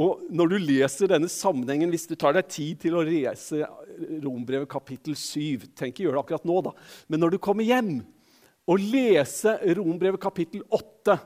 Og 0.00 0.22
når 0.32 0.52
du 0.52 0.56
leser 0.62 1.10
denne 1.10 1.28
sammenhengen, 1.28 1.90
Hvis 1.90 2.06
du 2.06 2.14
tar 2.14 2.32
deg 2.32 2.48
tid 2.48 2.80
til 2.80 2.96
å 2.96 3.04
lese 3.04 3.66
Rombrevet 4.22 4.68
kapittel 4.70 5.16
7 5.16 5.68
Tenk 5.76 5.92
ikke 5.92 6.06
gjøre 6.06 6.16
det 6.16 6.24
akkurat 6.24 6.48
nå, 6.48 6.60
da. 6.64 6.72
Men 7.08 7.20
når 7.20 7.36
du 7.36 7.38
kommer 7.38 7.64
hjem 7.64 8.00
og 8.70 8.78
leser 8.80 9.60
Rombrevet 9.76 10.20
kapittel 10.22 10.62
8 10.70 11.16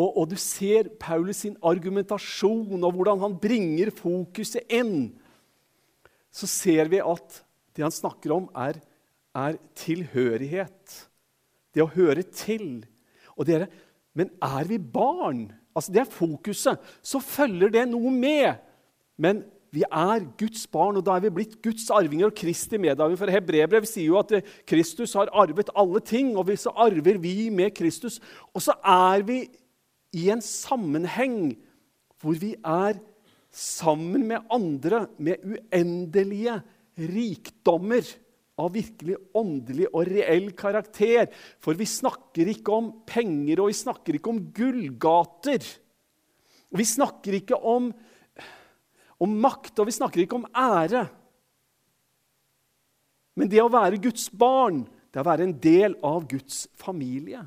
og, 0.00 0.16
og, 0.16 0.30
du 0.30 0.36
ser 0.40 0.88
Paulus 1.00 1.42
sin 1.44 1.58
argumentasjon 1.66 2.80
og 2.80 2.96
hvordan 2.96 3.20
han 3.20 3.36
bringer 3.42 3.92
fokuset 3.92 4.64
inn, 4.72 5.12
så 6.32 6.48
ser 6.48 6.88
vi 6.92 7.02
at 7.04 7.42
det 7.76 7.84
han 7.84 7.94
snakker 7.94 8.32
om, 8.34 8.48
er, 8.56 8.80
er 9.36 9.58
tilhørighet. 9.78 10.98
Det 11.74 11.84
å 11.84 11.92
høre 11.92 12.24
til. 12.24 12.82
Og 13.36 13.46
dere, 13.48 13.68
men 14.16 14.32
er 14.42 14.66
vi 14.70 14.78
barn? 14.80 15.48
altså 15.76 15.92
det 15.94 16.02
er 16.02 16.12
fokuset, 16.12 16.92
så 17.02 17.20
følger 17.22 17.72
det 17.72 17.86
noe 17.90 18.10
med. 18.12 18.60
Men 19.20 19.44
vi 19.70 19.84
er 19.86 20.24
Guds 20.38 20.66
barn, 20.66 20.98
og 20.98 21.04
da 21.06 21.14
er 21.14 21.24
vi 21.24 21.34
blitt 21.34 21.60
Guds 21.62 21.86
arvinger 21.94 22.30
og 22.30 22.36
Kristi 22.36 22.78
medarvinger. 22.80 23.20
For 23.20 23.32
Hebrebrev 23.32 23.86
sier 23.86 24.08
jo 24.10 24.18
at 24.18 24.34
Kristus 24.68 25.14
har 25.18 25.30
arvet 25.30 25.70
alle 25.78 26.02
ting, 26.02 26.32
og 26.36 26.50
så 26.58 26.74
arver 26.74 27.20
vi 27.22 27.50
med 27.54 27.70
Kristus. 27.76 28.18
Og 28.54 28.64
så 28.64 28.74
er 28.82 29.22
vi 29.26 29.44
i 30.16 30.26
en 30.32 30.42
sammenheng 30.42 31.54
hvor 32.20 32.36
vi 32.40 32.54
er 32.56 32.98
sammen 33.50 34.26
med 34.30 34.46
andre 34.52 35.06
med 35.18 35.42
uendelige 35.42 36.58
rikdommer 37.00 38.06
av 38.60 38.74
virkelig 38.74 39.16
åndelig 39.36 39.88
og 39.90 40.08
reell 40.10 40.50
karakter. 40.58 41.30
For 41.62 41.78
vi 41.78 41.88
snakker 41.88 42.50
ikke 42.52 42.74
om 42.76 42.90
penger, 43.08 43.62
og 43.62 43.70
vi 43.70 43.78
snakker 43.78 44.18
ikke 44.18 44.32
om 44.34 44.42
gullgater. 44.54 45.64
Vi 46.70 46.86
snakker 46.86 47.38
ikke 47.40 47.56
om, 47.56 47.88
om 49.20 49.38
makt, 49.42 49.78
og 49.80 49.88
vi 49.88 49.96
snakker 49.96 50.24
ikke 50.24 50.38
om 50.42 50.48
ære. 50.52 51.06
Men 53.40 53.50
det 53.50 53.62
å 53.62 53.72
være 53.72 54.02
Guds 54.02 54.28
barn, 54.28 54.84
det 55.10 55.22
å 55.22 55.26
være 55.26 55.48
en 55.48 55.56
del 55.62 55.96
av 56.04 56.26
Guds 56.28 56.66
familie. 56.78 57.42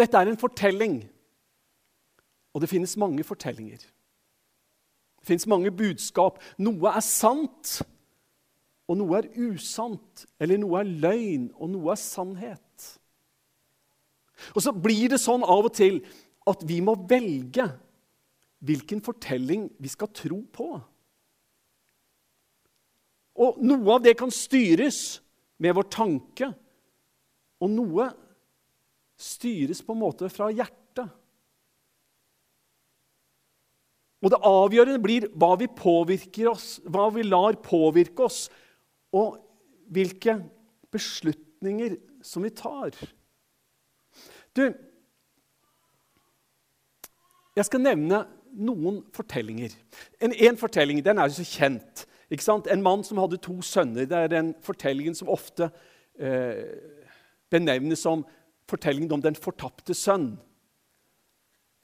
Dette 0.00 0.16
er 0.16 0.30
en 0.30 0.40
fortelling. 0.40 1.02
Og 2.54 2.62
det 2.62 2.70
finnes 2.70 2.96
mange 2.98 3.24
fortellinger. 3.26 3.82
Det 5.20 5.28
finnes 5.28 5.46
mange 5.50 5.70
budskap. 5.70 6.40
Noe 6.58 6.94
er 6.96 7.04
sant, 7.04 7.80
og 8.88 8.98
noe 8.98 9.20
er 9.20 9.28
usant. 9.36 10.24
Eller 10.40 10.60
noe 10.60 10.80
er 10.80 10.88
løgn, 11.04 11.50
og 11.60 11.70
noe 11.74 11.92
er 11.92 12.00
sannhet. 12.00 12.88
Og 14.56 14.64
så 14.64 14.72
blir 14.72 15.10
det 15.12 15.20
sånn 15.20 15.44
av 15.44 15.68
og 15.68 15.74
til 15.76 16.00
at 16.48 16.64
vi 16.66 16.80
må 16.82 16.96
velge 17.08 17.68
hvilken 18.64 19.02
fortelling 19.04 19.68
vi 19.80 19.90
skal 19.92 20.10
tro 20.16 20.40
på. 20.52 20.70
Og 23.40 23.60
noe 23.64 23.94
av 23.94 24.02
det 24.04 24.16
kan 24.20 24.32
styres 24.32 25.20
med 25.60 25.76
vår 25.76 25.86
tanke, 25.92 26.50
og 27.60 27.72
noe 27.72 28.08
styres 29.20 29.82
på 29.84 29.94
en 29.94 30.00
måte 30.00 30.30
fra 30.32 30.48
hjertet. 30.52 31.10
Og 34.20 34.32
det 34.32 34.40
avgjørende 34.44 35.00
blir 35.00 35.28
hva 35.32 35.54
vi 35.60 35.68
påvirker 35.72 36.50
oss, 36.50 36.74
hva 36.84 37.08
vi 37.14 37.24
lar 37.24 37.56
påvirke 37.64 38.26
oss, 38.26 38.42
og 39.16 39.38
hvilke 39.90 40.36
beslutninger 40.92 41.96
som 42.24 42.44
vi 42.44 42.52
tar. 42.54 42.94
Du 44.56 44.70
Jeg 47.56 47.66
skal 47.66 47.82
nevne 47.82 48.22
noen 48.54 49.00
fortellinger. 49.12 49.72
En, 50.22 50.32
en 50.32 50.56
fortelling 50.56 51.00
den 51.04 51.18
er 51.18 51.28
jo 51.28 51.40
så 51.40 51.44
kjent. 51.44 52.04
Ikke 52.30 52.46
sant? 52.46 52.68
En 52.70 52.82
mann 52.82 53.02
som 53.04 53.18
hadde 53.18 53.40
to 53.42 53.56
sønner. 53.66 54.06
Det 54.08 54.16
er 54.16 54.30
den 54.30 54.52
fortellingen 54.64 55.16
som 55.18 55.28
ofte 55.28 55.66
eh, 56.14 56.62
benevnes 57.50 58.00
som 58.06 58.22
fortellingen 58.70 59.12
om 59.16 59.24
den 59.24 59.38
fortapte 59.38 59.96
sønn. 59.96 60.32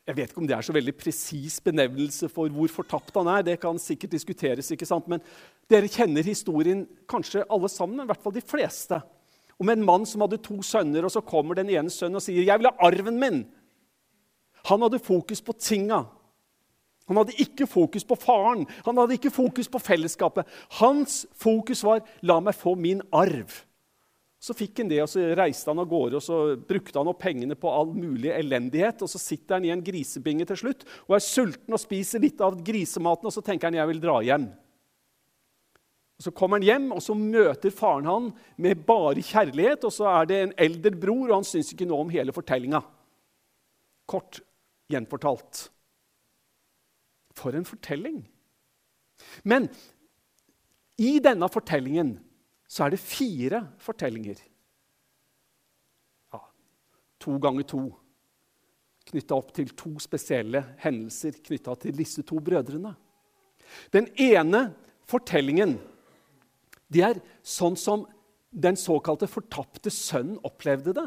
Jeg 0.06 0.14
vet 0.14 0.30
ikke 0.30 0.38
om 0.38 0.46
det 0.46 0.54
er 0.54 0.62
så 0.62 0.74
veldig 0.74 0.94
presis 0.94 1.58
benevnelse 1.66 2.28
for 2.30 2.52
hvor 2.54 2.70
fortapt 2.70 3.16
han 3.18 3.26
er. 3.32 3.42
Det 3.42 3.56
kan 3.62 3.78
sikkert 3.82 4.14
diskuteres, 4.14 4.70
ikke 4.70 4.86
sant? 4.86 5.08
men 5.10 5.22
dere 5.70 5.90
kjenner 5.90 6.26
historien 6.26 6.84
kanskje 7.10 7.42
alle 7.50 7.70
sammen, 7.72 8.04
i 8.04 8.06
hvert 8.06 8.22
fall 8.22 8.36
de 8.36 8.44
fleste. 8.44 9.00
Om 9.58 9.72
en 9.72 9.86
mann 9.88 10.06
som 10.06 10.22
hadde 10.22 10.38
to 10.44 10.60
sønner, 10.62 11.08
og 11.08 11.10
så 11.10 11.24
kommer 11.26 11.58
den 11.58 11.72
ene 11.74 11.90
sønnen 11.90 12.20
og 12.20 12.22
sier 12.22 12.44
'Jeg 12.44 12.58
vil 12.58 12.70
ha 12.70 12.86
arven 12.86 13.18
min'. 13.18 13.46
Han 14.66 14.82
hadde 14.82 14.98
fokus 14.98 15.40
på 15.40 15.52
tinga. 15.58 16.04
Han 17.08 17.16
hadde 17.16 17.38
ikke 17.38 17.66
fokus 17.66 18.04
på 18.04 18.14
faren, 18.14 18.66
han 18.84 18.96
hadde 18.96 19.14
ikke 19.14 19.30
fokus 19.30 19.68
på 19.68 19.78
fellesskapet. 19.78 20.46
Hans 20.70 21.26
fokus 21.34 21.82
var 21.84 22.00
'la 22.22 22.40
meg 22.40 22.54
få 22.54 22.74
min 22.74 23.02
arv'. 23.12 23.64
Så 24.42 24.54
fikk 24.54 24.82
han 24.82 24.90
det, 24.90 25.00
og 25.00 25.08
så 25.08 25.22
reiste 25.38 25.72
han 25.72 25.80
av 25.80 25.88
gårde 25.88 26.18
og 26.18 26.22
så 26.22 26.38
brukte 26.60 27.00
han 27.00 27.08
opp 27.08 27.22
pengene 27.22 27.56
på 27.58 27.70
all 27.72 27.88
mulig 27.96 28.30
elendighet. 28.34 29.00
Og 29.02 29.10
så 29.10 29.20
sitter 29.20 29.56
han 29.56 29.66
i 29.66 29.72
en 29.72 29.84
grisebinge 29.84 30.46
til 30.50 30.60
slutt 30.60 30.84
og 31.06 31.16
er 31.16 31.24
sulten 31.24 31.76
og 31.76 31.82
spiser 31.82 32.22
litt 32.22 32.42
av 32.44 32.58
grisematen. 32.66 33.28
Og 33.28 33.34
så 33.34 33.42
tenker 33.44 33.70
han 33.70 33.78
jeg 33.78 33.90
vil 33.94 34.02
dra 34.04 34.20
hjem. 34.26 34.50
Og 36.16 36.24
Så 36.24 36.32
kommer 36.32 36.56
han 36.56 36.64
hjem, 36.64 36.92
og 36.96 37.02
så 37.04 37.16
møter 37.16 37.72
faren 37.74 38.06
han 38.08 38.28
med 38.56 38.84
bare 38.88 39.24
kjærlighet. 39.24 39.84
Og 39.84 39.92
så 39.92 40.08
er 40.12 40.28
det 40.28 40.42
en 40.42 40.54
eldre 40.68 40.94
bror, 40.96 41.26
og 41.28 41.38
han 41.40 41.48
syns 41.48 41.72
ikke 41.72 41.88
noe 41.88 42.04
om 42.04 42.12
hele 42.12 42.32
fortellinga. 42.36 42.80
Kort 44.08 44.40
gjenfortalt. 44.92 45.66
For 47.36 47.56
en 47.56 47.68
fortelling! 47.68 48.22
Men 49.44 49.68
i 51.00 51.16
denne 51.24 51.48
fortellingen 51.52 52.16
så 52.66 52.86
er 52.86 52.94
det 52.94 53.02
fire 53.02 53.62
fortellinger. 53.82 54.40
Ja, 56.34 56.40
to 57.22 57.38
ganger 57.42 57.66
to. 57.68 57.84
Knytta 59.06 59.36
opp 59.38 59.52
til 59.54 59.70
to 59.78 59.92
spesielle 60.02 60.64
hendelser 60.82 61.38
knytta 61.46 61.76
til 61.84 61.94
disse 61.94 62.24
to 62.26 62.40
brødrene. 62.42 62.96
Den 63.94 64.08
ene 64.18 64.70
fortellingen 65.06 65.76
det 66.92 67.02
er 67.02 67.22
sånn 67.42 67.78
som 67.78 68.04
den 68.50 68.78
såkalte 68.78 69.28
fortapte 69.30 69.90
sønnen 69.90 70.38
opplevde 70.46 70.94
det. 70.96 71.06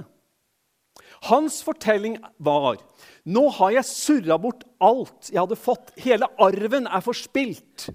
Hans 1.29 1.61
fortelling 1.65 2.17
var 2.37 2.79
nå 3.27 3.45
har 3.57 3.73
jeg 3.77 3.87
surra 3.87 4.37
bort 4.41 4.65
alt 4.83 5.31
jeg 5.31 5.39
hadde 5.41 5.59
fått. 5.59 5.93
Hele 5.99 6.27
arven 6.41 6.87
er 6.87 7.03
forspilt. 7.03 7.89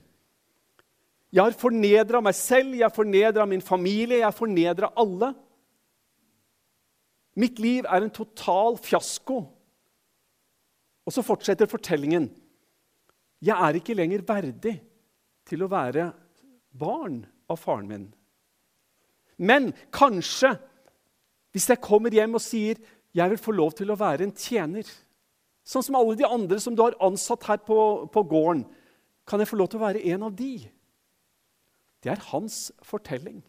Jeg 1.34 1.42
har 1.42 1.56
fornedra 1.58 2.20
meg 2.22 2.36
selv, 2.38 2.76
jeg 2.78 2.86
har 2.86 2.94
fornedra 2.94 3.46
min 3.50 3.62
familie, 3.64 4.20
jeg 4.20 4.28
har 4.28 4.36
fornedra 4.36 4.92
alle. 5.02 5.32
Mitt 7.34 7.58
liv 7.58 7.88
er 7.90 8.04
en 8.04 8.14
total 8.14 8.78
fiasko. 8.78 9.40
Og 11.04 11.12
så 11.12 11.24
fortsetter 11.26 11.66
fortellingen. 11.68 12.28
Jeg 13.42 13.56
er 13.58 13.80
ikke 13.80 13.96
lenger 13.98 14.22
verdig 14.28 14.76
til 15.44 15.64
å 15.64 15.70
være 15.72 16.12
barn 16.70 17.24
av 17.50 17.58
faren 17.60 17.90
min. 17.90 18.06
Men 19.36 19.72
kanskje, 19.92 20.54
hvis 21.50 21.66
jeg 21.72 21.82
kommer 21.82 22.14
hjem 22.14 22.38
og 22.38 22.44
sier 22.44 22.78
jeg 23.14 23.30
vil 23.30 23.42
få 23.42 23.52
lov 23.54 23.74
til 23.78 23.90
å 23.90 23.98
være 23.98 24.26
en 24.26 24.36
tjener, 24.38 24.86
sånn 25.66 25.84
som 25.86 25.98
alle 25.98 26.16
de 26.18 26.26
andre 26.26 26.58
som 26.62 26.74
du 26.74 26.82
har 26.82 26.96
ansatt 27.02 27.44
her 27.50 27.60
på, 27.66 28.06
på 28.10 28.22
gården, 28.30 28.64
kan 29.26 29.42
jeg 29.42 29.50
få 29.50 29.58
lov 29.58 29.70
til 29.72 29.82
å 29.82 29.86
være 29.86 30.02
en 30.14 30.26
av 30.26 30.34
de? 30.38 30.66
Det 32.04 32.12
er 32.12 32.26
hans 32.30 32.72
fortelling. 32.84 33.40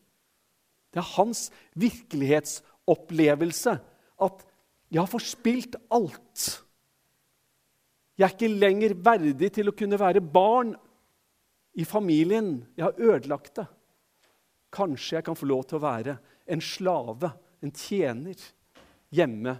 Det 0.94 1.02
er 1.02 1.14
hans 1.18 1.50
virkelighetsopplevelse. 1.76 3.80
At 4.22 4.46
'jeg 4.92 5.02
har 5.02 5.12
forspilt 5.12 5.76
alt'. 5.92 6.64
Jeg 8.18 8.26
er 8.26 8.32
ikke 8.32 8.60
lenger 8.60 8.94
verdig 8.94 9.52
til 9.52 9.70
å 9.70 9.76
kunne 9.76 10.00
være 10.00 10.22
barn 10.22 10.76
i 11.74 11.84
familien. 11.84 12.66
Jeg 12.78 12.84
har 12.84 12.94
ødelagt 12.98 13.56
det. 13.56 13.68
Kanskje 14.72 15.16
jeg 15.16 15.24
kan 15.24 15.36
få 15.36 15.46
lov 15.46 15.64
til 15.64 15.76
å 15.76 15.82
være 15.82 16.18
en 16.48 16.62
slave, 16.62 17.32
en 17.62 17.72
tjener, 17.72 18.36
hjemme 19.12 19.60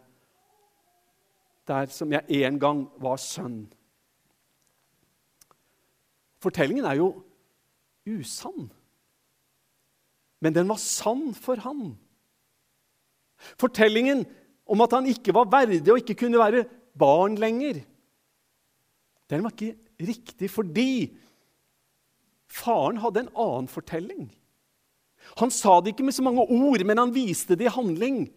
der 1.68 1.86
som 1.86 2.12
jeg 2.12 2.46
en 2.46 2.60
gang 2.60 2.88
var 3.02 3.18
sønn. 3.18 3.74
Fortellingen 6.40 6.86
er 6.86 7.00
jo 7.00 7.24
usann 8.06 8.70
men 10.42 10.56
den 10.56 10.70
var 10.70 10.82
sann 10.82 11.34
for 11.38 11.60
han. 11.64 11.96
Fortellingen 13.60 14.26
om 14.66 14.82
at 14.82 14.96
han 14.98 15.08
ikke 15.10 15.34
var 15.36 15.50
verdig 15.52 15.84
og 15.92 16.02
ikke 16.02 16.18
kunne 16.26 16.42
være 16.42 16.66
barn 16.98 17.38
lenger, 17.40 17.84
den 19.30 19.44
var 19.44 19.54
ikke 19.54 19.76
riktig 20.06 20.50
fordi 20.54 21.16
faren 22.52 23.02
hadde 23.02 23.26
en 23.26 23.32
annen 23.34 23.70
fortelling. 23.72 24.28
Han 25.42 25.52
sa 25.52 25.80
det 25.82 25.96
ikke 25.96 26.06
med 26.06 26.16
så 26.16 26.24
mange 26.26 26.44
ord, 26.46 26.84
men 26.86 27.02
han 27.02 27.14
viste 27.14 27.58
det 27.58 27.66
i 27.68 27.74
handling. 27.74 28.28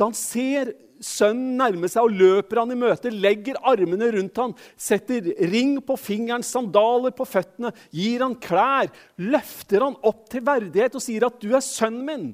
Da 0.00 0.08
han 0.08 0.16
ser 0.16 0.72
sønnen 1.04 1.58
nærme 1.60 1.88
seg 1.92 2.06
og 2.06 2.16
løper 2.16 2.62
han 2.62 2.72
i 2.72 2.78
møte, 2.78 3.12
legger 3.12 3.58
armene 3.68 4.08
rundt 4.14 4.38
han, 4.40 4.54
setter 4.80 5.28
ring 5.52 5.74
på 5.84 5.96
fingeren, 6.00 6.44
sandaler 6.44 7.12
på 7.16 7.26
føttene, 7.28 7.72
gir 7.92 8.24
han 8.24 8.36
klær, 8.40 8.88
løfter 9.20 9.84
han 9.84 9.98
opp 10.08 10.26
til 10.32 10.44
verdighet 10.46 10.96
og 10.96 11.04
sier 11.04 11.26
at 11.28 11.36
'du 11.40 11.52
er 11.52 11.64
sønnen 11.64 12.06
min'. 12.08 12.30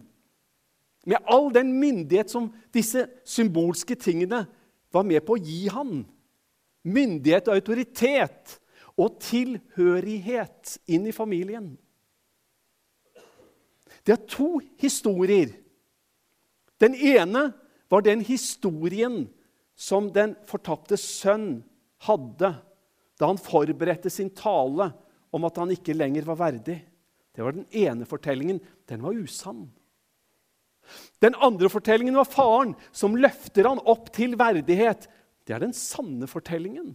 Med 1.07 1.23
all 1.27 1.53
den 1.55 1.73
myndighet 1.79 2.31
som 2.31 2.53
disse 2.75 3.07
symbolske 3.25 3.95
tingene 3.95 4.47
var 4.93 5.03
med 5.03 5.23
på 5.27 5.37
å 5.37 5.43
gi 5.43 5.69
han. 5.71 6.05
Myndighet 6.83 7.49
og 7.49 7.55
autoritet 7.55 8.59
og 8.99 9.21
tilhørighet 9.23 10.79
inn 10.89 11.07
i 11.07 11.15
familien. 11.15 11.77
Det 14.07 14.13
er 14.15 14.27
to 14.27 14.59
historier 14.79 15.55
den 16.83 16.95
ene 16.95 17.51
var 17.89 18.05
den 18.05 18.23
historien 18.25 19.25
som 19.77 20.11
den 20.13 20.35
fortapte 20.49 20.99
sønn 21.01 21.61
hadde 22.07 22.53
da 23.17 23.31
han 23.31 23.41
forberedte 23.41 24.11
sin 24.13 24.31
tale 24.37 24.91
om 25.35 25.47
at 25.49 25.59
han 25.61 25.73
ikke 25.73 25.97
lenger 25.97 26.27
var 26.29 26.39
verdig. 26.41 26.77
Det 27.33 27.45
var 27.45 27.57
den 27.57 27.67
ene 27.73 28.09
fortellingen. 28.09 28.61
Den 28.89 29.03
var 29.05 29.17
usann. 29.17 29.67
Den 31.21 31.35
andre 31.43 31.69
fortellingen 31.73 32.17
var 32.17 32.29
faren 32.29 32.75
som 32.95 33.17
løfter 33.19 33.69
han 33.69 33.83
opp 33.89 34.13
til 34.15 34.37
verdighet. 34.39 35.09
Det 35.45 35.57
er 35.57 35.65
den 35.65 35.75
sanne 35.77 36.29
fortellingen. 36.31 36.95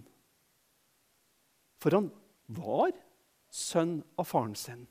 For 1.81 1.97
han 1.97 2.09
var 2.53 2.93
sønn 3.51 4.00
av 4.19 4.29
faren 4.29 4.55
sin. 4.57 4.85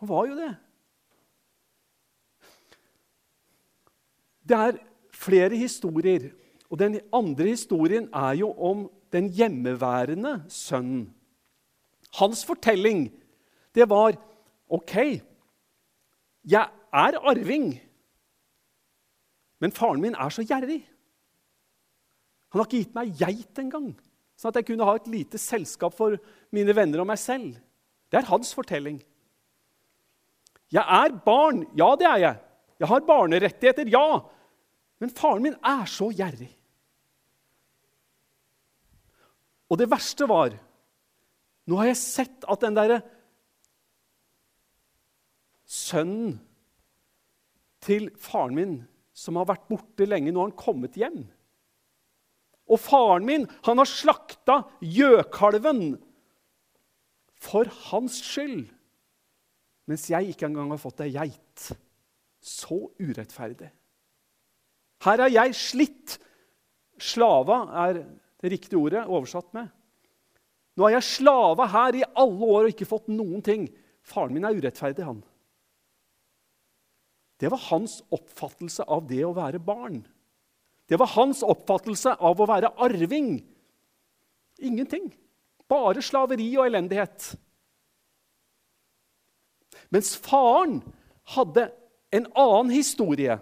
Han 0.00 0.10
var 0.10 0.28
jo 0.28 0.38
det. 0.38 0.52
Det 4.44 4.56
er 4.56 4.80
flere 5.12 5.56
historier. 5.56 6.30
Og 6.70 6.78
Den 6.78 7.00
andre 7.12 7.44
historien 7.44 8.08
er 8.12 8.32
jo 8.40 8.52
om 8.52 8.90
den 9.12 9.28
hjemmeværende 9.30 10.44
sønnen. 10.48 11.14
Hans 12.18 12.44
fortelling 12.44 13.12
det 13.74 13.88
var 13.90 14.14
OK, 14.70 14.94
jeg 16.44 16.68
er 16.92 17.18
arving, 17.18 17.80
men 19.60 19.72
faren 19.72 20.00
min 20.00 20.14
er 20.14 20.30
så 20.30 20.44
gjerrig. 20.46 20.84
Han 22.52 22.60
har 22.60 22.68
ikke 22.68 22.82
gitt 22.84 22.94
meg 22.94 23.14
geit 23.18 23.58
engang, 23.58 23.88
sånn 24.38 24.52
at 24.52 24.60
jeg 24.60 24.68
kunne 24.68 24.86
ha 24.86 24.94
et 24.94 25.10
lite 25.10 25.40
selskap 25.42 25.96
for 25.96 26.14
mine 26.54 26.74
venner 26.76 27.02
og 27.02 27.08
meg 27.10 27.18
selv. 27.18 27.56
Det 28.12 28.20
er 28.20 28.30
hans 28.30 28.52
fortelling. 28.54 29.00
Jeg 30.70 30.84
er 30.84 31.16
barn. 31.24 31.64
Ja, 31.74 31.94
det 31.98 32.06
er 32.06 32.20
jeg. 32.22 32.38
Jeg 32.78 32.90
har 32.90 33.06
barnerettigheter. 33.08 33.90
Ja. 33.90 34.22
Men 35.04 35.12
faren 35.12 35.44
min 35.44 35.56
er 35.60 35.84
så 35.90 36.08
gjerrig. 36.16 36.48
Og 39.68 39.76
det 39.76 39.90
verste 39.92 40.28
var 40.30 40.56
Nå 41.68 41.76
har 41.80 41.90
jeg 41.90 42.00
sett 42.00 42.46
at 42.48 42.60
den 42.64 42.76
derre 42.76 42.98
sønnen 45.64 46.38
til 47.84 48.10
faren 48.20 48.56
min, 48.56 48.74
som 49.16 49.36
har 49.40 49.48
vært 49.48 49.64
borte 49.68 50.04
lenge, 50.08 50.32
nå 50.32 50.42
har 50.42 50.50
han 50.50 50.58
kommet 50.60 50.96
hjem. 51.00 51.22
Og 52.68 52.80
faren 52.80 53.24
min, 53.28 53.46
han 53.64 53.80
har 53.80 53.88
slakta 53.88 54.58
gjøkalven 54.80 55.94
for 57.44 57.68
hans 57.88 58.20
skyld. 58.24 58.66
Mens 59.88 60.08
jeg 60.12 60.32
ikke 60.32 60.48
engang 60.48 60.72
har 60.72 60.80
fått 60.80 61.04
ei 61.04 61.12
geit. 61.16 61.70
Så 62.44 62.86
urettferdig. 63.00 63.72
Her 65.04 65.26
er 65.26 65.32
jeg 65.32 65.56
slitt. 65.58 66.18
Slava 67.00 67.64
er 67.84 68.00
det 68.00 68.52
riktige 68.52 68.80
ordet 68.80 69.04
oversatt 69.04 69.50
med. 69.56 69.68
Nå 70.74 70.86
har 70.86 70.96
jeg 70.96 71.06
slava 71.06 71.66
her 71.70 72.00
i 72.00 72.06
alle 72.18 72.50
år 72.56 72.66
og 72.66 72.72
ikke 72.72 72.88
fått 72.88 73.10
noen 73.12 73.42
ting. 73.44 73.68
Faren 74.04 74.34
min 74.34 74.46
er 74.46 74.56
urettferdig, 74.56 75.04
han. 75.06 75.22
Det 77.40 77.50
var 77.50 77.62
hans 77.70 77.98
oppfattelse 78.14 78.86
av 78.88 79.06
det 79.10 79.22
å 79.26 79.34
være 79.36 79.60
barn. 79.62 80.02
Det 80.88 80.98
var 81.00 81.14
hans 81.14 81.42
oppfattelse 81.46 82.14
av 82.20 82.40
å 82.40 82.48
være 82.48 82.74
arving. 82.84 83.38
Ingenting. 84.62 85.08
Bare 85.70 86.02
slaveri 86.04 86.50
og 86.58 86.68
elendighet. 86.68 87.32
Mens 89.94 90.14
faren 90.20 90.80
hadde 91.34 91.68
en 92.14 92.28
annen 92.38 92.70
historie. 92.74 93.38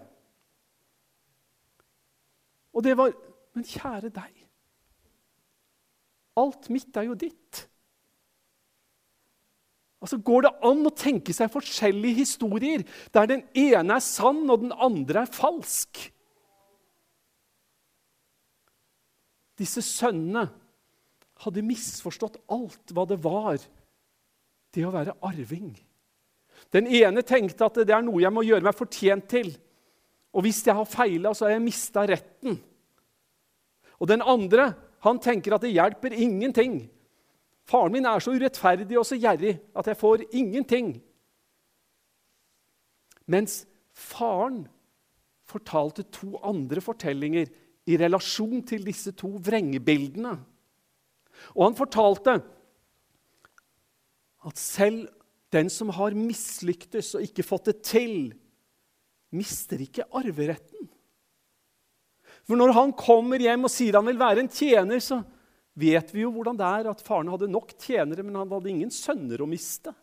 Og 2.73 2.83
det 2.85 2.97
var 2.97 3.13
Men 3.53 3.67
kjære 3.69 4.09
deg. 4.09 4.31
Alt 6.41 6.71
mitt 6.73 6.95
er 6.97 7.05
jo 7.05 7.13
ditt. 7.13 7.59
Altså 10.01 10.17
Går 10.17 10.47
det 10.47 10.51
an 10.65 10.81
å 10.89 10.91
tenke 10.97 11.35
seg 11.37 11.51
forskjellige 11.53 12.23
historier 12.23 12.81
der 13.13 13.29
den 13.29 13.43
ene 13.53 13.99
er 13.99 14.03
sann 14.03 14.41
og 14.49 14.65
den 14.65 14.73
andre 14.73 15.21
er 15.21 15.31
falsk? 15.31 16.01
Disse 19.61 19.83
sønnene 19.85 20.47
hadde 21.45 21.65
misforstått 21.65 22.41
alt 22.51 22.93
hva 22.95 23.05
det 23.07 23.19
var, 23.21 23.61
det 24.73 24.85
å 24.87 24.93
være 24.93 25.15
arving. 25.23 25.71
Den 26.73 26.89
ene 26.89 27.21
tenkte 27.21 27.67
at 27.67 27.77
det 27.85 27.93
er 27.93 28.03
noe 28.05 28.23
jeg 28.23 28.33
må 28.33 28.43
gjøre 28.47 28.65
meg 28.65 28.77
fortjent 28.77 29.29
til. 29.29 29.53
Og 30.33 30.45
hvis 30.45 30.63
jeg 30.65 30.75
har 30.75 30.89
feila, 30.89 31.33
så 31.33 31.45
har 31.47 31.55
jeg 31.55 31.65
mista 31.67 32.05
retten. 32.09 32.57
Og 34.01 34.09
den 34.09 34.23
andre 34.25 34.71
han 35.03 35.19
tenker 35.21 35.55
at 35.55 35.65
det 35.65 35.73
hjelper 35.75 36.15
ingenting. 36.15 36.85
Faren 37.67 37.93
min 37.93 38.07
er 38.07 38.23
så 38.23 38.33
urettferdig 38.33 38.97
og 38.99 39.05
så 39.07 39.17
gjerrig 39.19 39.57
at 39.77 39.87
jeg 39.87 39.99
får 39.99 40.25
ingenting. 40.31 40.95
Mens 43.29 43.63
faren 43.95 44.65
fortalte 45.47 46.05
to 46.11 46.33
andre 46.43 46.81
fortellinger 46.83 47.51
i 47.87 47.97
relasjon 47.99 48.63
til 48.67 48.85
disse 48.87 49.13
to 49.19 49.29
vrengebildene. 49.43 50.37
Og 51.53 51.65
han 51.67 51.77
fortalte 51.77 52.37
at 54.43 54.59
selv 54.59 55.07
den 55.53 55.69
som 55.71 55.91
har 55.95 56.15
mislyktes 56.17 57.13
og 57.15 57.27
ikke 57.27 57.45
fått 57.45 57.69
det 57.69 57.77
til, 57.85 58.15
mister 59.35 59.81
ikke 59.83 60.07
arveretten. 60.15 60.89
For 62.43 62.59
når 62.59 62.73
han 62.75 62.93
kommer 62.97 63.41
hjem 63.41 63.67
og 63.67 63.71
sier 63.71 63.97
han 63.97 64.07
vil 64.09 64.19
være 64.19 64.43
en 64.43 64.51
tjener, 64.51 64.99
så 64.99 65.21
vet 65.79 66.11
vi 66.13 66.23
jo 66.25 66.31
hvordan 66.35 66.59
det 66.59 66.69
er 66.69 66.89
at 66.91 67.03
faren 67.05 67.31
hadde 67.31 67.51
nok 67.51 67.73
tjenere, 67.79 68.25
men 68.25 68.37
han 68.41 68.51
hadde 68.51 68.71
ingen 68.71 68.93
sønner 68.93 69.41
å 69.41 69.49
miste. 69.49 69.93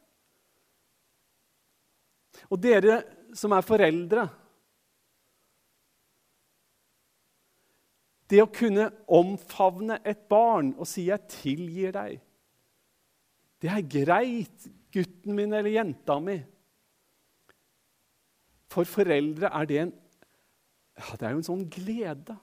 Og 2.51 2.61
dere 2.63 3.03
som 3.37 3.53
er 3.55 3.67
foreldre 3.67 4.29
Det 8.31 8.39
å 8.39 8.51
kunne 8.55 8.85
omfavne 9.11 9.97
et 10.07 10.21
barn 10.31 10.69
og 10.79 10.87
si 10.87 11.09
'jeg 11.09 11.27
tilgir 11.29 11.91
deg', 11.91 12.21
det 13.61 13.71
er 13.71 13.89
greit 13.91 14.69
gutten 14.95 15.35
min 15.35 15.53
eller 15.53 15.71
jenta 15.71 16.21
mi. 16.21 16.37
For 18.71 18.87
foreldre 18.87 19.51
er 19.51 19.67
det 19.69 19.83
en 19.87 19.93
ja, 21.01 21.17
det 21.17 21.27
er 21.27 21.33
jo 21.33 21.41
en 21.41 21.47
sånn 21.47 21.67
glede. 21.73 22.35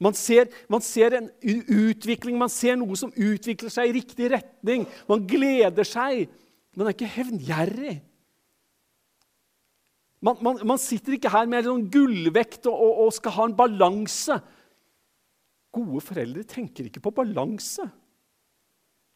Man 0.00 0.16
ser, 0.16 0.48
man 0.72 0.80
ser, 0.80 1.12
en 1.18 1.26
utvikling, 1.44 2.38
man 2.40 2.48
ser 2.52 2.78
noe 2.80 2.96
som 2.96 3.10
utvikler 3.12 3.72
seg 3.72 3.90
i 3.90 3.98
riktig 3.98 4.30
retning. 4.32 4.86
Man 5.10 5.26
gleder 5.28 5.84
seg. 5.84 6.30
Man 6.72 6.88
er 6.88 6.96
ikke 6.96 7.10
hevngjerrig. 7.18 7.98
Man, 10.24 10.40
man, 10.44 10.60
man, 10.68 10.80
sitter 10.80 11.16
ikke 11.16 11.32
her 11.32 11.48
med 11.48 11.62
en 11.62 11.68
sånn 11.68 11.84
gullvekt 11.92 12.68
og, 12.68 12.76
og, 12.76 13.02
og 13.06 13.12
skal 13.16 13.36
ha 13.36 13.46
en 13.48 13.56
balanse. 13.56 14.36
Gode 15.72 16.02
foreldre 16.04 16.44
tenker 16.48 16.88
ikke 16.88 17.02
på 17.04 17.12
balanse. 17.20 17.84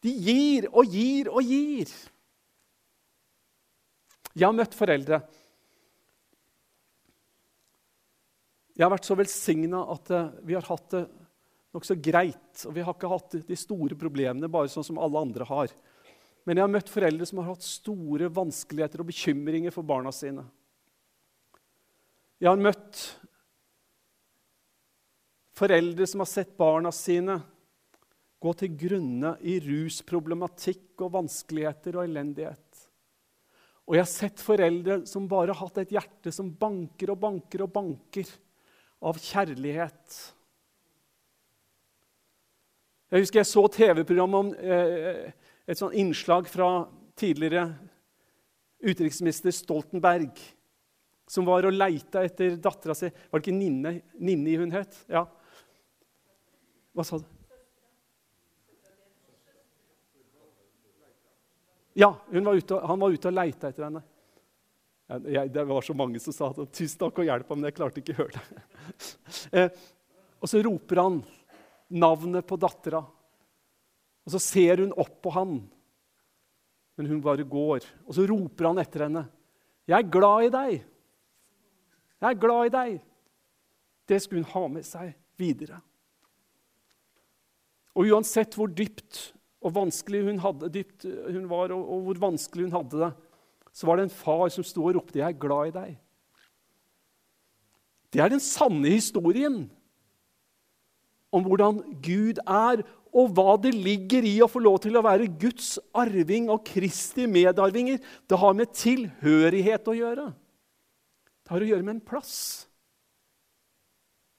De 0.05 0.13
gir 0.13 0.69
og 0.69 0.93
gir 0.93 1.31
og 1.33 1.49
gir. 1.49 1.93
Jeg 4.35 4.47
har 4.47 4.57
møtt 4.57 4.77
foreldre. 4.77 5.23
Jeg 8.75 8.85
har 8.85 8.91
vært 8.91 9.07
så 9.07 9.15
velsigna 9.19 9.85
at 9.95 10.11
eh, 10.11 10.33
vi 10.43 10.57
har 10.57 10.67
hatt 10.67 10.89
det 10.97 11.05
nokså 11.75 11.97
greit. 12.03 12.65
Og 12.67 12.75
vi 12.75 12.83
har 12.83 12.95
ikke 12.97 13.11
hatt 13.11 13.37
de 13.47 13.59
store 13.59 13.99
problemene 13.99 14.51
bare 14.51 14.71
sånn 14.71 14.87
som 14.87 14.99
alle 15.03 15.23
andre 15.23 15.47
har. 15.49 15.75
Men 16.45 16.59
jeg 16.59 16.67
har 16.67 16.75
møtt 16.75 16.93
foreldre 16.93 17.27
som 17.29 17.41
har 17.41 17.53
hatt 17.53 17.67
store 17.67 18.29
vanskeligheter 18.35 19.01
og 19.01 19.09
bekymringer 19.09 19.75
for 19.75 19.87
barna 19.87 20.13
sine. 20.13 20.45
Jeg 22.43 22.51
har 22.51 22.61
møtt 22.61 23.01
foreldre 25.55 26.07
som 26.11 26.21
har 26.21 26.29
sett 26.29 26.57
barna 26.59 26.91
sine 26.93 27.39
gå 28.43 28.53
til 28.61 28.75
grunne 28.77 29.37
i 29.41 29.57
rusproblematikk 29.65 31.01
og 31.07 31.15
vanskeligheter 31.15 31.97
og 31.97 32.05
elendighet. 32.05 32.61
Og 33.89 33.97
jeg 33.97 34.05
har 34.05 34.11
sett 34.11 34.43
foreldre 34.43 34.99
som 35.09 35.29
bare 35.31 35.55
har 35.55 35.63
hatt 35.63 35.81
et 35.81 35.95
hjerte 35.95 36.33
som 36.35 36.51
banker 36.53 37.15
og 37.15 37.23
banker 37.23 37.65
og 37.65 37.73
banker 37.73 38.29
av 39.05 39.19
kjærlighet. 39.21 40.21
Jeg 43.13 43.25
husker 43.25 43.41
jeg 43.43 43.51
så 43.51 43.65
TV-program 43.71 44.37
om 44.41 44.53
eh, 44.57 45.29
et 45.69 45.79
sånt 45.79 45.95
innslag 45.95 46.49
fra 46.51 46.87
tidligere 47.19 47.69
utenriksminister 48.85 49.55
Stoltenberg, 49.55 50.33
som 51.31 51.47
var 51.47 51.69
og 51.69 51.77
leita 51.77 52.25
etter 52.27 52.59
dattera 52.61 52.97
si 52.99 53.09
Var 53.09 53.41
det 53.41 53.45
ikke 53.45 53.57
Ninni, 53.57 53.95
Ninni 54.21 54.57
hun 54.61 54.75
het? 54.75 54.99
Ja. 55.09 55.25
Hva 56.95 57.07
sa 57.07 57.21
du? 57.21 57.31
Ja, 61.95 62.11
var 62.27 62.59
ute, 62.59 62.81
han 62.83 63.01
var 63.01 63.15
ute 63.15 63.31
og 63.31 63.37
leita 63.37 63.71
etter 63.71 63.87
henne. 63.87 64.03
Jeg, 65.29 65.51
det 65.55 65.65
var 65.69 65.85
så 65.85 65.95
mange 65.97 66.21
som 66.23 66.35
sa 66.35 66.51
at 66.51 66.61
'tusen 66.73 67.01
takk 67.01 67.21
og 67.21 67.29
hjelp', 67.29 67.51
men 67.55 67.69
jeg 67.69 67.77
klarte 67.77 68.01
ikke 68.01 68.15
å 68.15 68.21
høre 68.23 68.41
det. 68.41 68.65
eh, 69.59 69.71
og 70.41 70.51
så 70.51 70.63
roper 70.65 71.01
han 71.03 71.21
navnet 71.91 72.47
på 72.47 72.59
dattera, 72.61 73.03
og 74.25 74.33
så 74.33 74.41
ser 74.41 74.83
hun 74.83 74.93
opp 74.93 75.21
på 75.25 75.33
han. 75.35 75.57
Men 76.97 77.11
hun 77.11 77.23
bare 77.25 77.45
går. 77.45 77.85
Og 78.07 78.15
så 78.17 78.27
roper 78.29 78.71
han 78.71 78.81
etter 78.83 79.07
henne. 79.09 79.27
'Jeg 79.85 79.99
er 79.99 80.11
glad 80.11 80.47
i 80.47 80.53
deg.' 80.55 80.85
'Jeg 82.21 82.31
er 82.31 82.41
glad 82.41 82.67
i 82.67 82.75
deg.' 82.77 83.01
Det 84.09 84.21
skulle 84.21 84.45
hun 84.45 84.53
ha 84.53 84.69
med 84.69 84.85
seg 84.85 85.15
videre. 85.37 85.81
Og 87.95 88.11
uansett 88.11 88.57
hvor 88.57 88.69
dypt 88.69 89.35
og 89.65 89.73
vanskelig 89.79 90.25
hun, 90.27 90.41
hadde, 90.43 90.69
dypt 90.73 91.07
hun 91.07 91.47
var, 91.49 91.73
og, 91.73 91.85
og, 91.89 92.03
hvor 92.09 92.21
vanskelig 92.27 92.67
hun 92.67 92.77
hadde 92.77 93.01
det, 93.01 93.11
så 93.75 93.89
var 93.89 93.99
det 93.99 94.07
en 94.07 94.17
far 94.17 94.49
som 94.55 94.65
sto 94.65 94.85
og 94.87 94.95
ropte 94.95 95.19
'Jeg 95.19 95.35
er 95.35 95.39
glad 95.39 95.67
i 95.67 95.79
deg'. 95.79 95.97
Det 98.13 98.21
er 98.23 98.29
den 98.29 98.41
sanne 98.41 98.89
historien 98.89 99.71
om 101.33 101.43
hvordan 101.43 101.81
Gud 102.03 102.39
er, 102.47 102.85
og 103.15 103.31
hva 103.35 103.57
det 103.63 103.75
ligger 103.75 104.23
i 104.27 104.41
å 104.43 104.51
få 104.51 104.59
lov 104.63 104.79
til 104.83 104.97
å 104.97 105.03
være 105.03 105.31
Guds 105.39 105.79
arving 105.95 106.49
og 106.51 106.65
Kristi 106.67 107.27
medarvinger. 107.27 107.99
Det 108.31 108.39
har 108.39 108.53
med 108.53 108.73
tilhørighet 108.75 109.91
å 109.91 109.95
gjøre. 109.95 110.27
Det 111.43 111.51
har 111.51 111.63
å 111.63 111.69
gjøre 111.69 111.83
med 111.83 111.95
en 111.95 112.07
plass. 112.07 112.69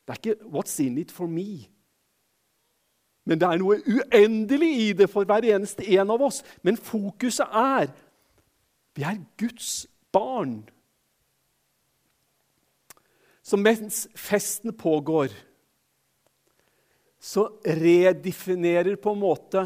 Det 0.07 0.15
er 0.15 0.19
ikke 0.19 0.45
'what's 0.45 0.79
in 0.79 0.97
it 0.97 1.11
for 1.11 1.27
me'. 1.27 1.67
Men 3.25 3.39
det 3.39 3.47
er 3.47 3.57
noe 3.57 3.81
uendelig 3.87 4.89
i 4.89 4.93
det 4.93 5.09
for 5.09 5.25
hver 5.25 5.43
eneste 5.43 5.87
en 5.97 6.11
av 6.13 6.21
oss. 6.21 6.43
Men 6.61 6.77
fokuset 6.77 7.47
er 7.51 7.89
vi 8.95 9.03
er 9.03 9.19
Guds 9.39 9.85
barn. 10.15 10.63
Så 13.45 13.59
mens 13.59 14.05
festen 14.17 14.73
pågår, 14.73 15.33
så 17.19 17.47
redefinerer 17.65 18.97
på 19.01 19.13
en 19.13 19.21
måte 19.21 19.65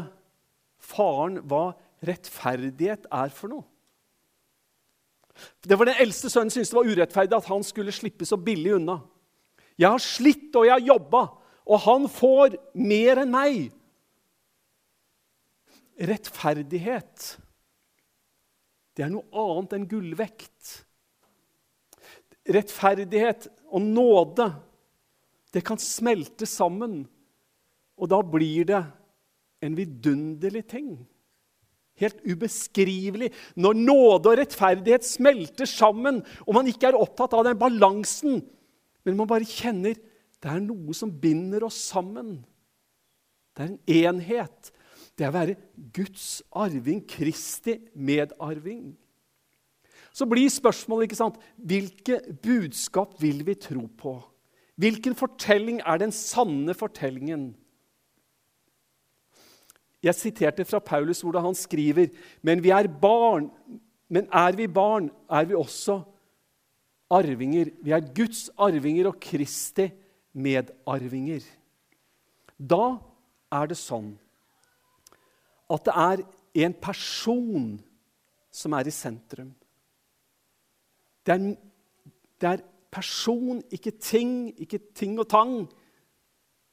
faren 0.80 1.38
hva 1.48 1.70
rettferdighet 2.04 3.06
er 3.12 3.32
for 3.34 3.52
noe. 3.52 3.66
Det 5.64 5.76
var 5.78 5.88
Den 5.88 6.00
eldste 6.02 6.28
sønnen 6.28 6.52
syntes 6.52 6.72
det 6.72 6.76
var 6.76 6.88
urettferdig 6.88 7.36
at 7.36 7.48
han 7.48 7.64
skulle 7.64 7.94
slippe 7.94 8.26
så 8.28 8.36
billig 8.36 8.74
unna. 8.76 8.98
Jeg 9.80 9.88
har 9.88 10.02
slitt 10.04 10.56
og 10.58 10.66
jeg 10.66 10.74
har 10.74 10.88
jobba, 10.90 11.22
og 11.70 11.84
han 11.86 12.08
får 12.12 12.56
mer 12.76 13.22
enn 13.22 13.32
meg. 13.32 13.70
Rettferdighet, 16.00 17.36
det 19.00 19.06
er 19.06 19.12
noe 19.14 19.32
annet 19.32 19.78
enn 19.78 19.84
gullvekt. 19.88 20.72
Rettferdighet 22.52 23.46
og 23.72 23.80
nåde, 23.80 24.50
det 25.56 25.62
kan 25.64 25.80
smelte 25.80 26.44
sammen. 26.44 27.06
Og 27.96 28.10
da 28.12 28.18
blir 28.20 28.68
det 28.68 28.82
en 29.64 29.78
vidunderlig 29.78 30.66
ting. 30.68 30.90
Helt 32.00 32.20
ubeskrivelig. 32.28 33.30
Når 33.56 33.80
nåde 33.80 34.34
og 34.34 34.36
rettferdighet 34.42 35.08
smelter 35.08 35.68
sammen, 35.68 36.20
og 36.44 36.58
man 36.58 36.68
ikke 36.68 36.90
er 36.90 37.00
opptatt 37.00 37.38
av 37.38 37.46
den 37.48 37.56
balansen, 37.60 38.42
men 39.00 39.16
man 39.16 39.32
bare 39.32 39.48
kjenner 39.48 39.96
det 39.96 40.48
er 40.48 40.60
noe 40.64 40.92
som 40.96 41.08
binder 41.24 41.64
oss 41.64 41.80
sammen. 41.88 42.36
Det 43.56 43.64
er 43.64 43.72
en 43.72 43.80
enhet. 44.20 44.70
Det 45.20 45.26
er 45.26 45.34
å 45.34 45.36
være 45.36 45.54
Guds 45.92 46.40
arving, 46.56 47.02
Kristi 47.04 47.74
medarving. 47.92 48.94
Så 50.16 50.24
blir 50.24 50.48
spørsmålet 50.48 51.10
ikke 51.10 51.18
sant, 51.18 51.36
hvilke 51.60 52.22
budskap 52.40 53.18
vil 53.20 53.42
vi 53.44 53.54
tro 53.60 53.82
på? 54.00 54.14
Hvilken 54.80 55.12
fortelling 55.12 55.82
er 55.84 56.00
den 56.00 56.14
sanne 56.16 56.72
fortellingen? 56.72 57.50
Jeg 60.00 60.16
siterte 60.16 60.64
fra 60.64 60.80
Paulus 60.80 61.20
hvordan 61.20 61.50
han 61.50 61.58
skriver 61.58 62.08
men 62.40 62.64
vi 62.64 62.72
er 62.72 62.88
barn. 62.88 63.50
Men 64.08 64.24
er 64.32 64.56
vi 64.56 64.66
barn, 64.72 65.10
er 65.28 65.44
vi 65.44 65.54
også 65.54 66.00
arvinger. 67.12 67.68
Vi 67.84 67.92
er 67.92 68.08
Guds 68.16 68.48
arvinger 68.56 69.12
og 69.12 69.20
Kristi 69.20 69.90
medarvinger. 70.32 71.44
Da 72.56 72.96
er 73.52 73.68
det 73.68 73.78
sånn 73.78 74.14
at 75.70 75.86
det 75.86 75.94
er 75.94 76.24
en 76.66 76.74
person 76.82 77.80
som 78.50 78.74
er 78.74 78.88
i 78.90 78.94
sentrum. 78.94 79.52
Det 81.26 81.34
er, 81.34 81.54
det 82.40 82.48
er 82.48 82.64
person, 82.90 83.62
ikke 83.70 83.92
ting, 84.02 84.50
ikke 84.60 84.80
ting 84.94 85.18
og 85.20 85.28
tang. 85.30 85.68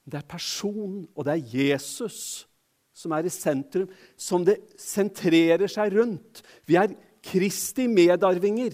Det 0.08 0.18
er 0.18 0.30
person, 0.30 1.08
og 1.16 1.26
det 1.26 1.36
er 1.36 1.58
Jesus 1.60 2.48
som 2.98 3.14
er 3.14 3.28
i 3.28 3.34
sentrum, 3.34 3.90
som 4.18 4.46
det 4.46 4.58
sentrerer 4.82 5.70
seg 5.70 5.94
rundt. 6.00 6.42
Vi 6.66 6.80
er 6.80 6.96
Kristi 7.28 7.86
medarvinger. 7.92 8.74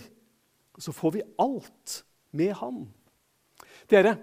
Og 0.74 0.86
så 0.86 0.94
får 0.96 1.18
vi 1.18 1.26
alt 1.42 1.96
med 2.32 2.54
Han. 2.62 2.86
Dere, 3.92 4.16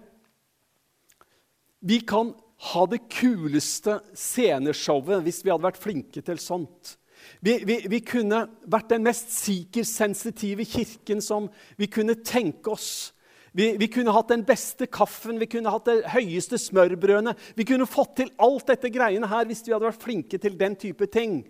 vi 1.81 2.01
kan 2.01 2.33
ha 2.61 2.83
det 2.91 3.01
kuleste 3.13 4.01
sceneshowet 4.17 5.23
hvis 5.25 5.41
vi 5.45 5.53
hadde 5.53 5.65
vært 5.65 5.81
flinke 5.81 6.23
til 6.25 6.41
sånt. 6.43 6.97
Vi, 7.41 7.57
vi, 7.65 7.79
vi 7.89 8.01
kunne 8.05 8.43
vært 8.69 8.93
den 8.93 9.05
mest 9.07 9.33
sikersensitive 9.33 10.67
kirken 10.69 11.23
som 11.25 11.49
vi 11.81 11.89
kunne 11.93 12.19
tenke 12.25 12.73
oss. 12.75 13.13
Vi, 13.57 13.73
vi, 13.81 13.89
kunne 13.91 14.13
hatt 14.15 14.31
den 14.31 14.45
beste 14.47 14.87
kaffen, 14.87 15.41
vi 15.41 15.49
kunne 15.51 15.73
hatt 15.73 15.89
det 15.89 16.05
høyeste 16.13 16.59
smørbrødene. 16.61 17.35
Vi 17.59 17.67
kunne 17.67 17.89
fått 17.89 18.15
til 18.21 18.31
alt 18.39 18.69
dette 18.71 18.93
greiene 18.93 19.31
her 19.31 19.49
hvis 19.49 19.65
vi 19.67 19.75
hadde 19.75 19.89
vært 19.89 20.05
flinke 20.05 20.39
til 20.39 20.59
den 20.61 20.77
type 20.79 21.09
ting. 21.11 21.41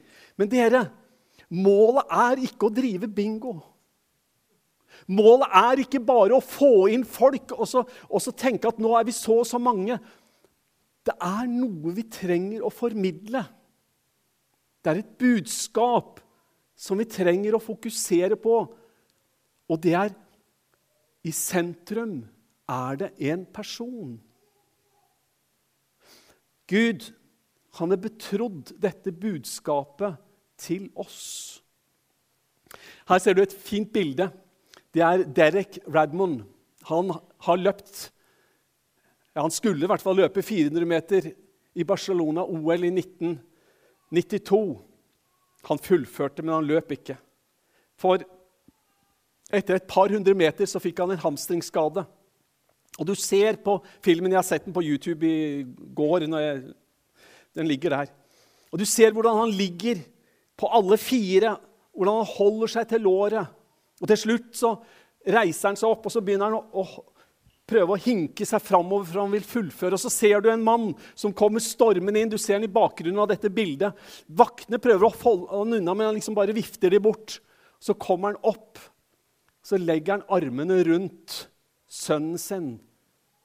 Men 0.40 0.50
dere, 0.52 0.86
målet 1.50 2.14
er 2.22 2.46
ikke 2.46 2.70
å 2.70 2.74
drive 2.74 3.10
bingo. 3.10 3.58
Målet 5.10 5.52
er 5.56 5.82
ikke 5.82 6.00
bare 6.04 6.36
å 6.36 6.44
få 6.44 6.88
inn 6.92 7.04
folk 7.08 7.52
og 7.56 7.66
så, 7.68 7.82
og 8.08 8.22
så 8.22 8.32
tenke 8.36 8.70
at 8.70 8.80
nå 8.80 8.94
er 8.98 9.06
vi 9.08 9.14
så 9.16 9.40
og 9.42 9.48
så 9.48 9.60
mange. 9.60 9.98
Det 11.06 11.16
er 11.16 11.48
noe 11.48 11.94
vi 11.96 12.04
trenger 12.12 12.64
å 12.66 12.72
formidle. 12.72 13.42
Det 14.80 14.92
er 14.92 15.00
et 15.02 15.14
budskap 15.20 16.20
som 16.76 17.00
vi 17.00 17.08
trenger 17.08 17.56
å 17.56 17.62
fokusere 17.62 18.36
på. 18.40 18.56
Og 19.70 19.80
det 19.84 19.94
er 19.96 20.12
i 21.26 21.32
sentrum 21.36 22.22
er 22.70 23.00
det 23.00 23.10
en 23.30 23.44
person. 23.52 24.14
Gud, 26.70 27.10
han 27.78 27.92
er 27.92 28.00
betrodd 28.00 28.72
dette 28.80 29.12
budskapet 29.12 30.20
til 30.60 30.88
oss. 30.94 31.60
Her 33.08 33.18
ser 33.18 33.34
du 33.34 33.42
et 33.42 33.54
fint 33.54 33.90
bilde. 33.92 34.30
Det 34.94 35.02
er 35.02 35.24
Derek 35.24 35.80
Radmond. 35.90 36.44
Han 36.88 37.12
har 37.44 37.60
løpt 37.60 38.10
ja, 39.34 39.42
Han 39.42 39.54
skulle 39.54 39.84
i 39.84 39.90
hvert 39.90 40.02
fall 40.02 40.18
løpe 40.18 40.42
400 40.42 40.86
meter 40.88 41.30
i 41.74 41.84
Barcelona, 41.86 42.42
OL 42.42 42.84
i 42.84 42.92
1992. 42.92 44.62
Han 45.68 45.78
fullførte, 45.78 46.42
men 46.42 46.54
han 46.54 46.66
løp 46.66 46.92
ikke. 46.96 47.16
For 48.00 48.22
etter 49.52 49.76
et 49.76 49.88
par 49.90 50.10
hundre 50.10 50.34
meter 50.34 50.68
så 50.70 50.80
fikk 50.82 51.02
han 51.02 51.14
en 51.14 51.22
hamstringsskade. 51.22 52.04
Og 52.98 53.06
du 53.06 53.14
ser 53.14 53.60
på 53.62 53.78
filmen, 54.02 54.32
Jeg 54.32 54.38
har 54.38 54.46
sett 54.46 54.64
den 54.64 54.74
på 54.74 54.82
YouTube 54.82 55.26
i 55.26 55.64
går. 55.94 56.26
Jeg, 56.26 56.74
den 57.54 57.66
ligger 57.66 57.90
der. 57.90 58.06
Og 58.72 58.78
Du 58.78 58.84
ser 58.84 59.12
hvordan 59.12 59.38
han 59.38 59.50
ligger 59.50 60.02
på 60.56 60.66
alle 60.66 60.98
fire, 60.98 61.56
hvordan 61.94 62.16
han 62.16 62.34
holder 62.36 62.66
seg 62.66 62.88
til 62.88 63.00
låret. 63.00 63.46
Og 64.00 64.08
Til 64.08 64.16
slutt 64.16 64.56
så 64.56 64.74
reiser 65.26 65.68
han 65.68 65.76
seg 65.76 65.88
opp 65.88 66.06
og 66.06 66.12
så 66.12 66.20
begynner 66.24 66.48
han 66.48 66.56
å, 66.56 66.80
å 66.80 67.04
prøve 67.70 67.94
å 67.94 68.02
hinke 68.02 68.46
seg 68.48 68.62
framover, 68.66 69.06
for 69.09 69.22
han 69.22 69.35
vil 69.35 69.46
fullføre. 69.46 69.94
Og 69.94 70.02
Så 70.02 70.12
ser 70.12 70.42
du 70.42 70.50
en 70.50 70.66
mann 70.66 70.90
som 71.14 71.35
kommer 71.37 71.62
stormende 71.62 72.20
inn. 72.20 72.33
Du 72.33 72.38
ser 72.38 72.59
han 72.59 72.66
i 72.66 72.72
bakgrunnen 72.72 73.22
av 73.22 73.30
dette 73.30 73.52
bildet. 73.54 73.94
Vaktene 74.26 74.83
prøver 74.83 75.06
å 75.06 75.16
holde 75.22 75.50
han 75.54 75.78
unna, 75.78 75.94
men 75.94 76.11
han 76.11 76.18
liksom 76.18 76.38
bare 76.38 76.56
vifter 76.56 76.90
de 76.90 77.02
bort. 77.02 77.38
Så 77.80 77.94
kommer 77.96 78.35
han 78.35 78.42
opp 78.50 78.76
så 79.62 79.78
legger 79.78 80.12
han 80.12 80.28
armene 80.28 80.85
rundt 80.85 81.48
sønnen 81.88 82.38
sin, 82.38 82.70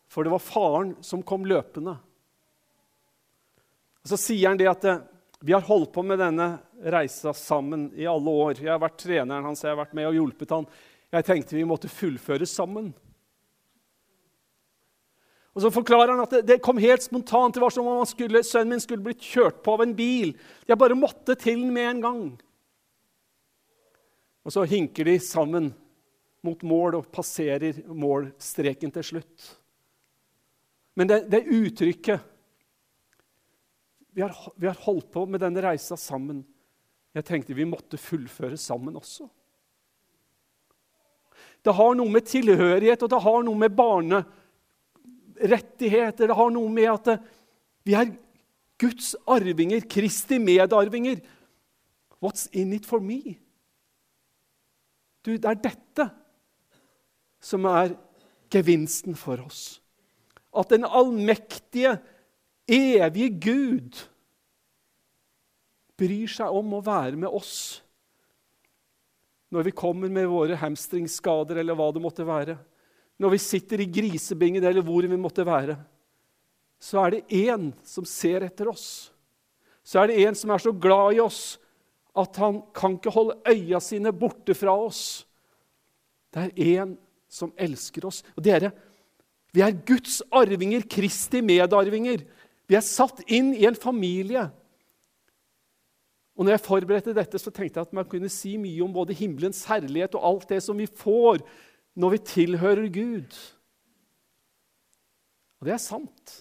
for 0.09 0.23
det 0.23 0.31
var 0.33 0.43
faren 0.43 0.95
som 1.03 1.23
kom 1.23 1.45
løpende. 1.45 1.97
Og 4.05 4.09
Så 4.09 4.17
sier 4.21 4.49
han 4.49 4.57
det 4.57 4.69
at 4.69 4.85
eh, 4.89 5.03
vi 5.45 5.53
har 5.53 5.65
holdt 5.65 5.91
på 5.93 6.03
med 6.05 6.21
denne 6.21 6.47
reisa 6.81 7.33
sammen 7.35 7.89
i 7.97 8.07
alle 8.09 8.31
år. 8.31 8.61
Jeg 8.61 8.71
har 8.71 8.81
vært 8.81 9.01
treneren 9.01 9.45
hans, 9.45 9.63
jeg 9.65 9.73
har 9.73 9.81
vært 9.81 9.95
med 9.97 10.07
og 10.09 10.17
hjulpet 10.17 10.53
han. 10.55 10.69
Jeg 11.13 11.27
tenkte 11.27 11.57
vi 11.57 11.67
måtte 11.67 11.91
fullføre 11.91 12.47
sammen. 12.49 12.93
Og 15.55 15.63
Så 15.63 15.71
forklarer 15.71 16.11
han 16.11 16.23
at 16.25 16.33
det, 16.35 16.41
det 16.49 16.63
kom 16.63 16.79
helt 16.83 17.03
spontant. 17.03 17.55
Det 17.55 17.63
var 17.63 17.71
som 17.71 17.87
om 17.87 18.03
skulle, 18.07 18.43
sønnen 18.43 18.75
min 18.75 18.83
skulle 18.83 19.03
blitt 19.05 19.23
kjørt 19.23 19.61
på 19.63 19.77
av 19.77 19.85
en 19.85 19.95
bil. 19.95 20.33
Jeg 20.67 20.79
bare 20.79 20.97
måtte 20.99 21.37
til 21.39 21.63
med 21.71 21.89
en 21.93 22.01
gang. 22.03 22.23
Og 24.45 24.53
så 24.53 24.65
hinker 24.67 25.07
de 25.07 25.15
sammen 25.23 25.71
mot 26.45 26.59
mål 26.67 26.99
og 26.99 27.07
passerer 27.13 27.79
målstreken 27.87 28.91
til 28.93 29.07
slutt. 29.13 29.47
Men 30.95 31.09
det, 31.09 31.23
det 31.31 31.47
uttrykket 31.47 32.31
vi 34.15 34.23
har, 34.23 34.35
vi 34.55 34.67
har 34.67 34.77
holdt 34.85 35.09
på 35.11 35.25
med 35.27 35.41
denne 35.43 35.63
reisa 35.63 35.97
sammen. 35.99 36.43
Jeg 37.15 37.25
tenkte 37.27 37.55
vi 37.55 37.65
måtte 37.67 37.99
fullføre 37.99 38.55
sammen 38.59 38.95
også. 38.95 39.27
Det 41.65 41.73
har 41.75 41.97
noe 41.97 42.11
med 42.11 42.27
tilhørighet 42.27 43.03
og 43.03 43.11
det 43.11 43.19
har 43.25 43.43
noe 43.43 43.59
med 43.59 43.75
barnerettigheter 45.35 46.27
Det 46.27 46.35
har 46.35 46.51
noe 46.51 46.69
med 46.69 46.89
at 46.91 47.21
vi 47.85 47.93
er 47.93 48.13
Guds 48.77 49.15
arvinger, 49.27 49.81
Kristi 49.87 50.37
medarvinger. 50.39 51.21
What's 52.19 52.49
in 52.51 52.73
it 52.73 52.85
for 52.85 52.99
me? 52.99 53.37
Du, 55.23 55.37
det 55.37 55.45
er 55.45 55.61
dette 55.61 56.09
som 57.39 57.65
er 57.65 57.95
gevinsten 58.51 59.15
for 59.15 59.39
oss. 59.45 59.79
At 60.51 60.69
den 60.69 60.83
allmektige, 60.83 61.99
evige 62.67 63.29
Gud 63.39 64.01
bryr 65.95 66.27
seg 66.27 66.51
om 66.51 66.75
å 66.75 66.83
være 66.83 67.15
med 67.15 67.29
oss 67.29 67.81
når 69.53 69.69
vi 69.69 69.75
kommer 69.77 70.11
med 70.11 70.27
våre 70.27 70.57
hamstringsskader 70.59 71.61
eller 71.61 71.77
hva 71.77 71.91
det 71.93 72.01
måtte 72.03 72.25
være. 72.27 72.57
Når 73.19 73.35
vi 73.35 73.39
sitter 73.39 73.81
i 73.81 73.89
grisebingen 73.89 74.63
eller 74.63 74.83
hvor 74.83 75.05
vi 75.07 75.17
måtte 75.17 75.45
være. 75.45 75.77
så 76.79 76.99
er 77.05 77.11
det 77.11 77.27
én 77.31 77.71
som 77.83 78.05
ser 78.05 78.43
etter 78.43 78.67
oss. 78.67 79.11
Så 79.83 79.99
er 79.99 80.07
det 80.07 80.19
en 80.25 80.35
som 80.35 80.51
er 80.51 80.61
så 80.61 80.71
glad 80.71 81.15
i 81.15 81.21
oss 81.23 81.57
at 82.15 82.35
han 82.39 82.61
kan 82.75 82.95
ikke 82.95 83.11
holde 83.11 83.37
øya 83.47 83.79
sine 83.79 84.11
borte 84.13 84.53
fra 84.53 84.75
oss. 84.75 85.25
Det 86.33 86.51
er 86.51 86.83
en 86.83 86.97
som 87.31 87.53
elsker 87.57 88.05
oss. 88.07 88.21
Og 88.35 88.43
dere, 88.43 88.71
vi 89.55 89.63
er 89.63 89.75
Guds 89.87 90.21
arvinger, 90.31 90.83
Kristi 90.89 91.41
medarvinger. 91.41 92.23
Vi 92.67 92.77
er 92.77 92.85
satt 92.85 93.21
inn 93.27 93.53
i 93.55 93.65
en 93.67 93.77
familie. 93.77 94.47
Og 96.35 96.43
når 96.43 96.57
jeg 96.57 96.65
forberedte 96.65 97.15
dette, 97.15 97.39
så 97.39 97.51
tenkte 97.51 97.79
jeg 97.79 97.87
at 97.87 97.95
man 97.95 98.07
kunne 98.11 98.31
si 98.31 98.55
mye 98.59 98.83
om 98.83 98.91
både 98.95 99.15
himmelens 99.15 99.63
herlighet 99.69 100.17
og 100.19 100.25
alt 100.27 100.49
det 100.51 100.61
som 100.63 100.75
vi 100.79 100.87
får 100.87 101.43
når 101.95 102.15
vi 102.15 102.23
tilhører 102.31 102.89
Gud. 102.91 103.37
Og 105.59 105.67
det 105.67 105.75
er 105.75 105.81
sant. 105.81 106.33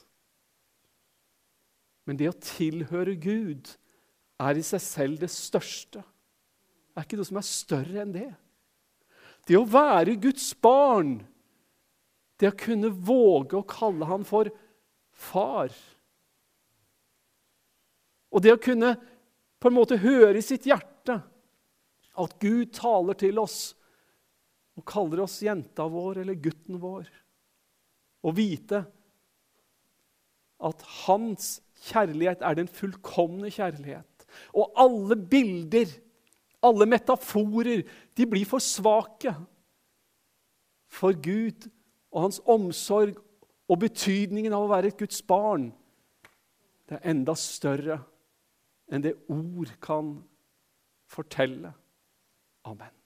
Men 2.05 2.19
det 2.21 2.29
å 2.29 2.37
tilhøre 2.37 3.15
Gud 3.17 3.71
er 4.43 4.59
i 4.59 4.65
seg 4.67 4.83
selv 4.83 5.23
det 5.23 5.31
største. 5.33 6.03
Det 6.03 7.01
er 7.01 7.07
ikke 7.07 7.21
noe 7.21 7.31
som 7.31 7.41
er 7.41 7.49
større 7.49 8.03
enn 8.03 8.15
det. 8.15 8.31
Det 9.49 9.57
å 9.59 9.69
være 9.69 10.19
Guds 10.21 10.51
barn, 10.63 11.19
det 12.41 12.51
å 12.51 12.59
kunne 12.59 12.91
våge 12.91 13.59
å 13.59 13.67
kalle 13.69 14.09
han 14.09 14.25
for 14.27 14.51
far 15.15 15.71
Og 18.35 18.43
det 18.43 18.51
å 18.51 18.59
kunne 18.59 18.97
på 19.63 19.71
en 19.71 19.77
måte 19.77 20.01
høre 20.03 20.41
i 20.41 20.43
sitt 20.43 20.67
hjerte 20.67 21.21
at 22.19 22.33
Gud 22.43 22.73
taler 22.75 23.15
til 23.19 23.39
oss 23.39 23.77
og 24.75 24.85
kaller 24.89 25.23
oss 25.25 25.39
jenta 25.45 25.87
vår 25.91 26.23
eller 26.23 26.39
gutten 26.43 26.81
vår, 26.83 27.07
og 28.25 28.37
vite 28.37 28.81
at 30.65 30.85
hans 31.05 31.59
kjærlighet 31.85 32.43
er 32.43 32.57
den 32.57 32.71
fullkomne 32.71 33.51
kjærlighet. 33.53 34.27
Og 34.57 34.73
alle 34.81 35.19
bilder, 35.19 35.91
alle 36.65 36.87
metaforer, 36.89 37.85
de 38.17 38.27
blir 38.27 38.49
for 38.49 38.63
svake 38.65 39.35
for 40.89 41.15
Gud 41.19 41.69
og 42.15 42.29
hans 42.29 42.41
omsorg 42.47 43.19
og 43.69 43.81
betydningen 43.83 44.55
av 44.55 44.67
å 44.67 44.73
være 44.73 44.93
et 44.93 45.01
Guds 45.01 45.21
barn. 45.27 45.71
Det 46.89 46.99
er 46.99 47.11
enda 47.15 47.35
større 47.39 48.01
enn 48.93 49.05
det 49.05 49.17
ord 49.33 49.73
kan 49.83 50.17
fortelle. 51.11 51.73
Amen. 52.69 53.04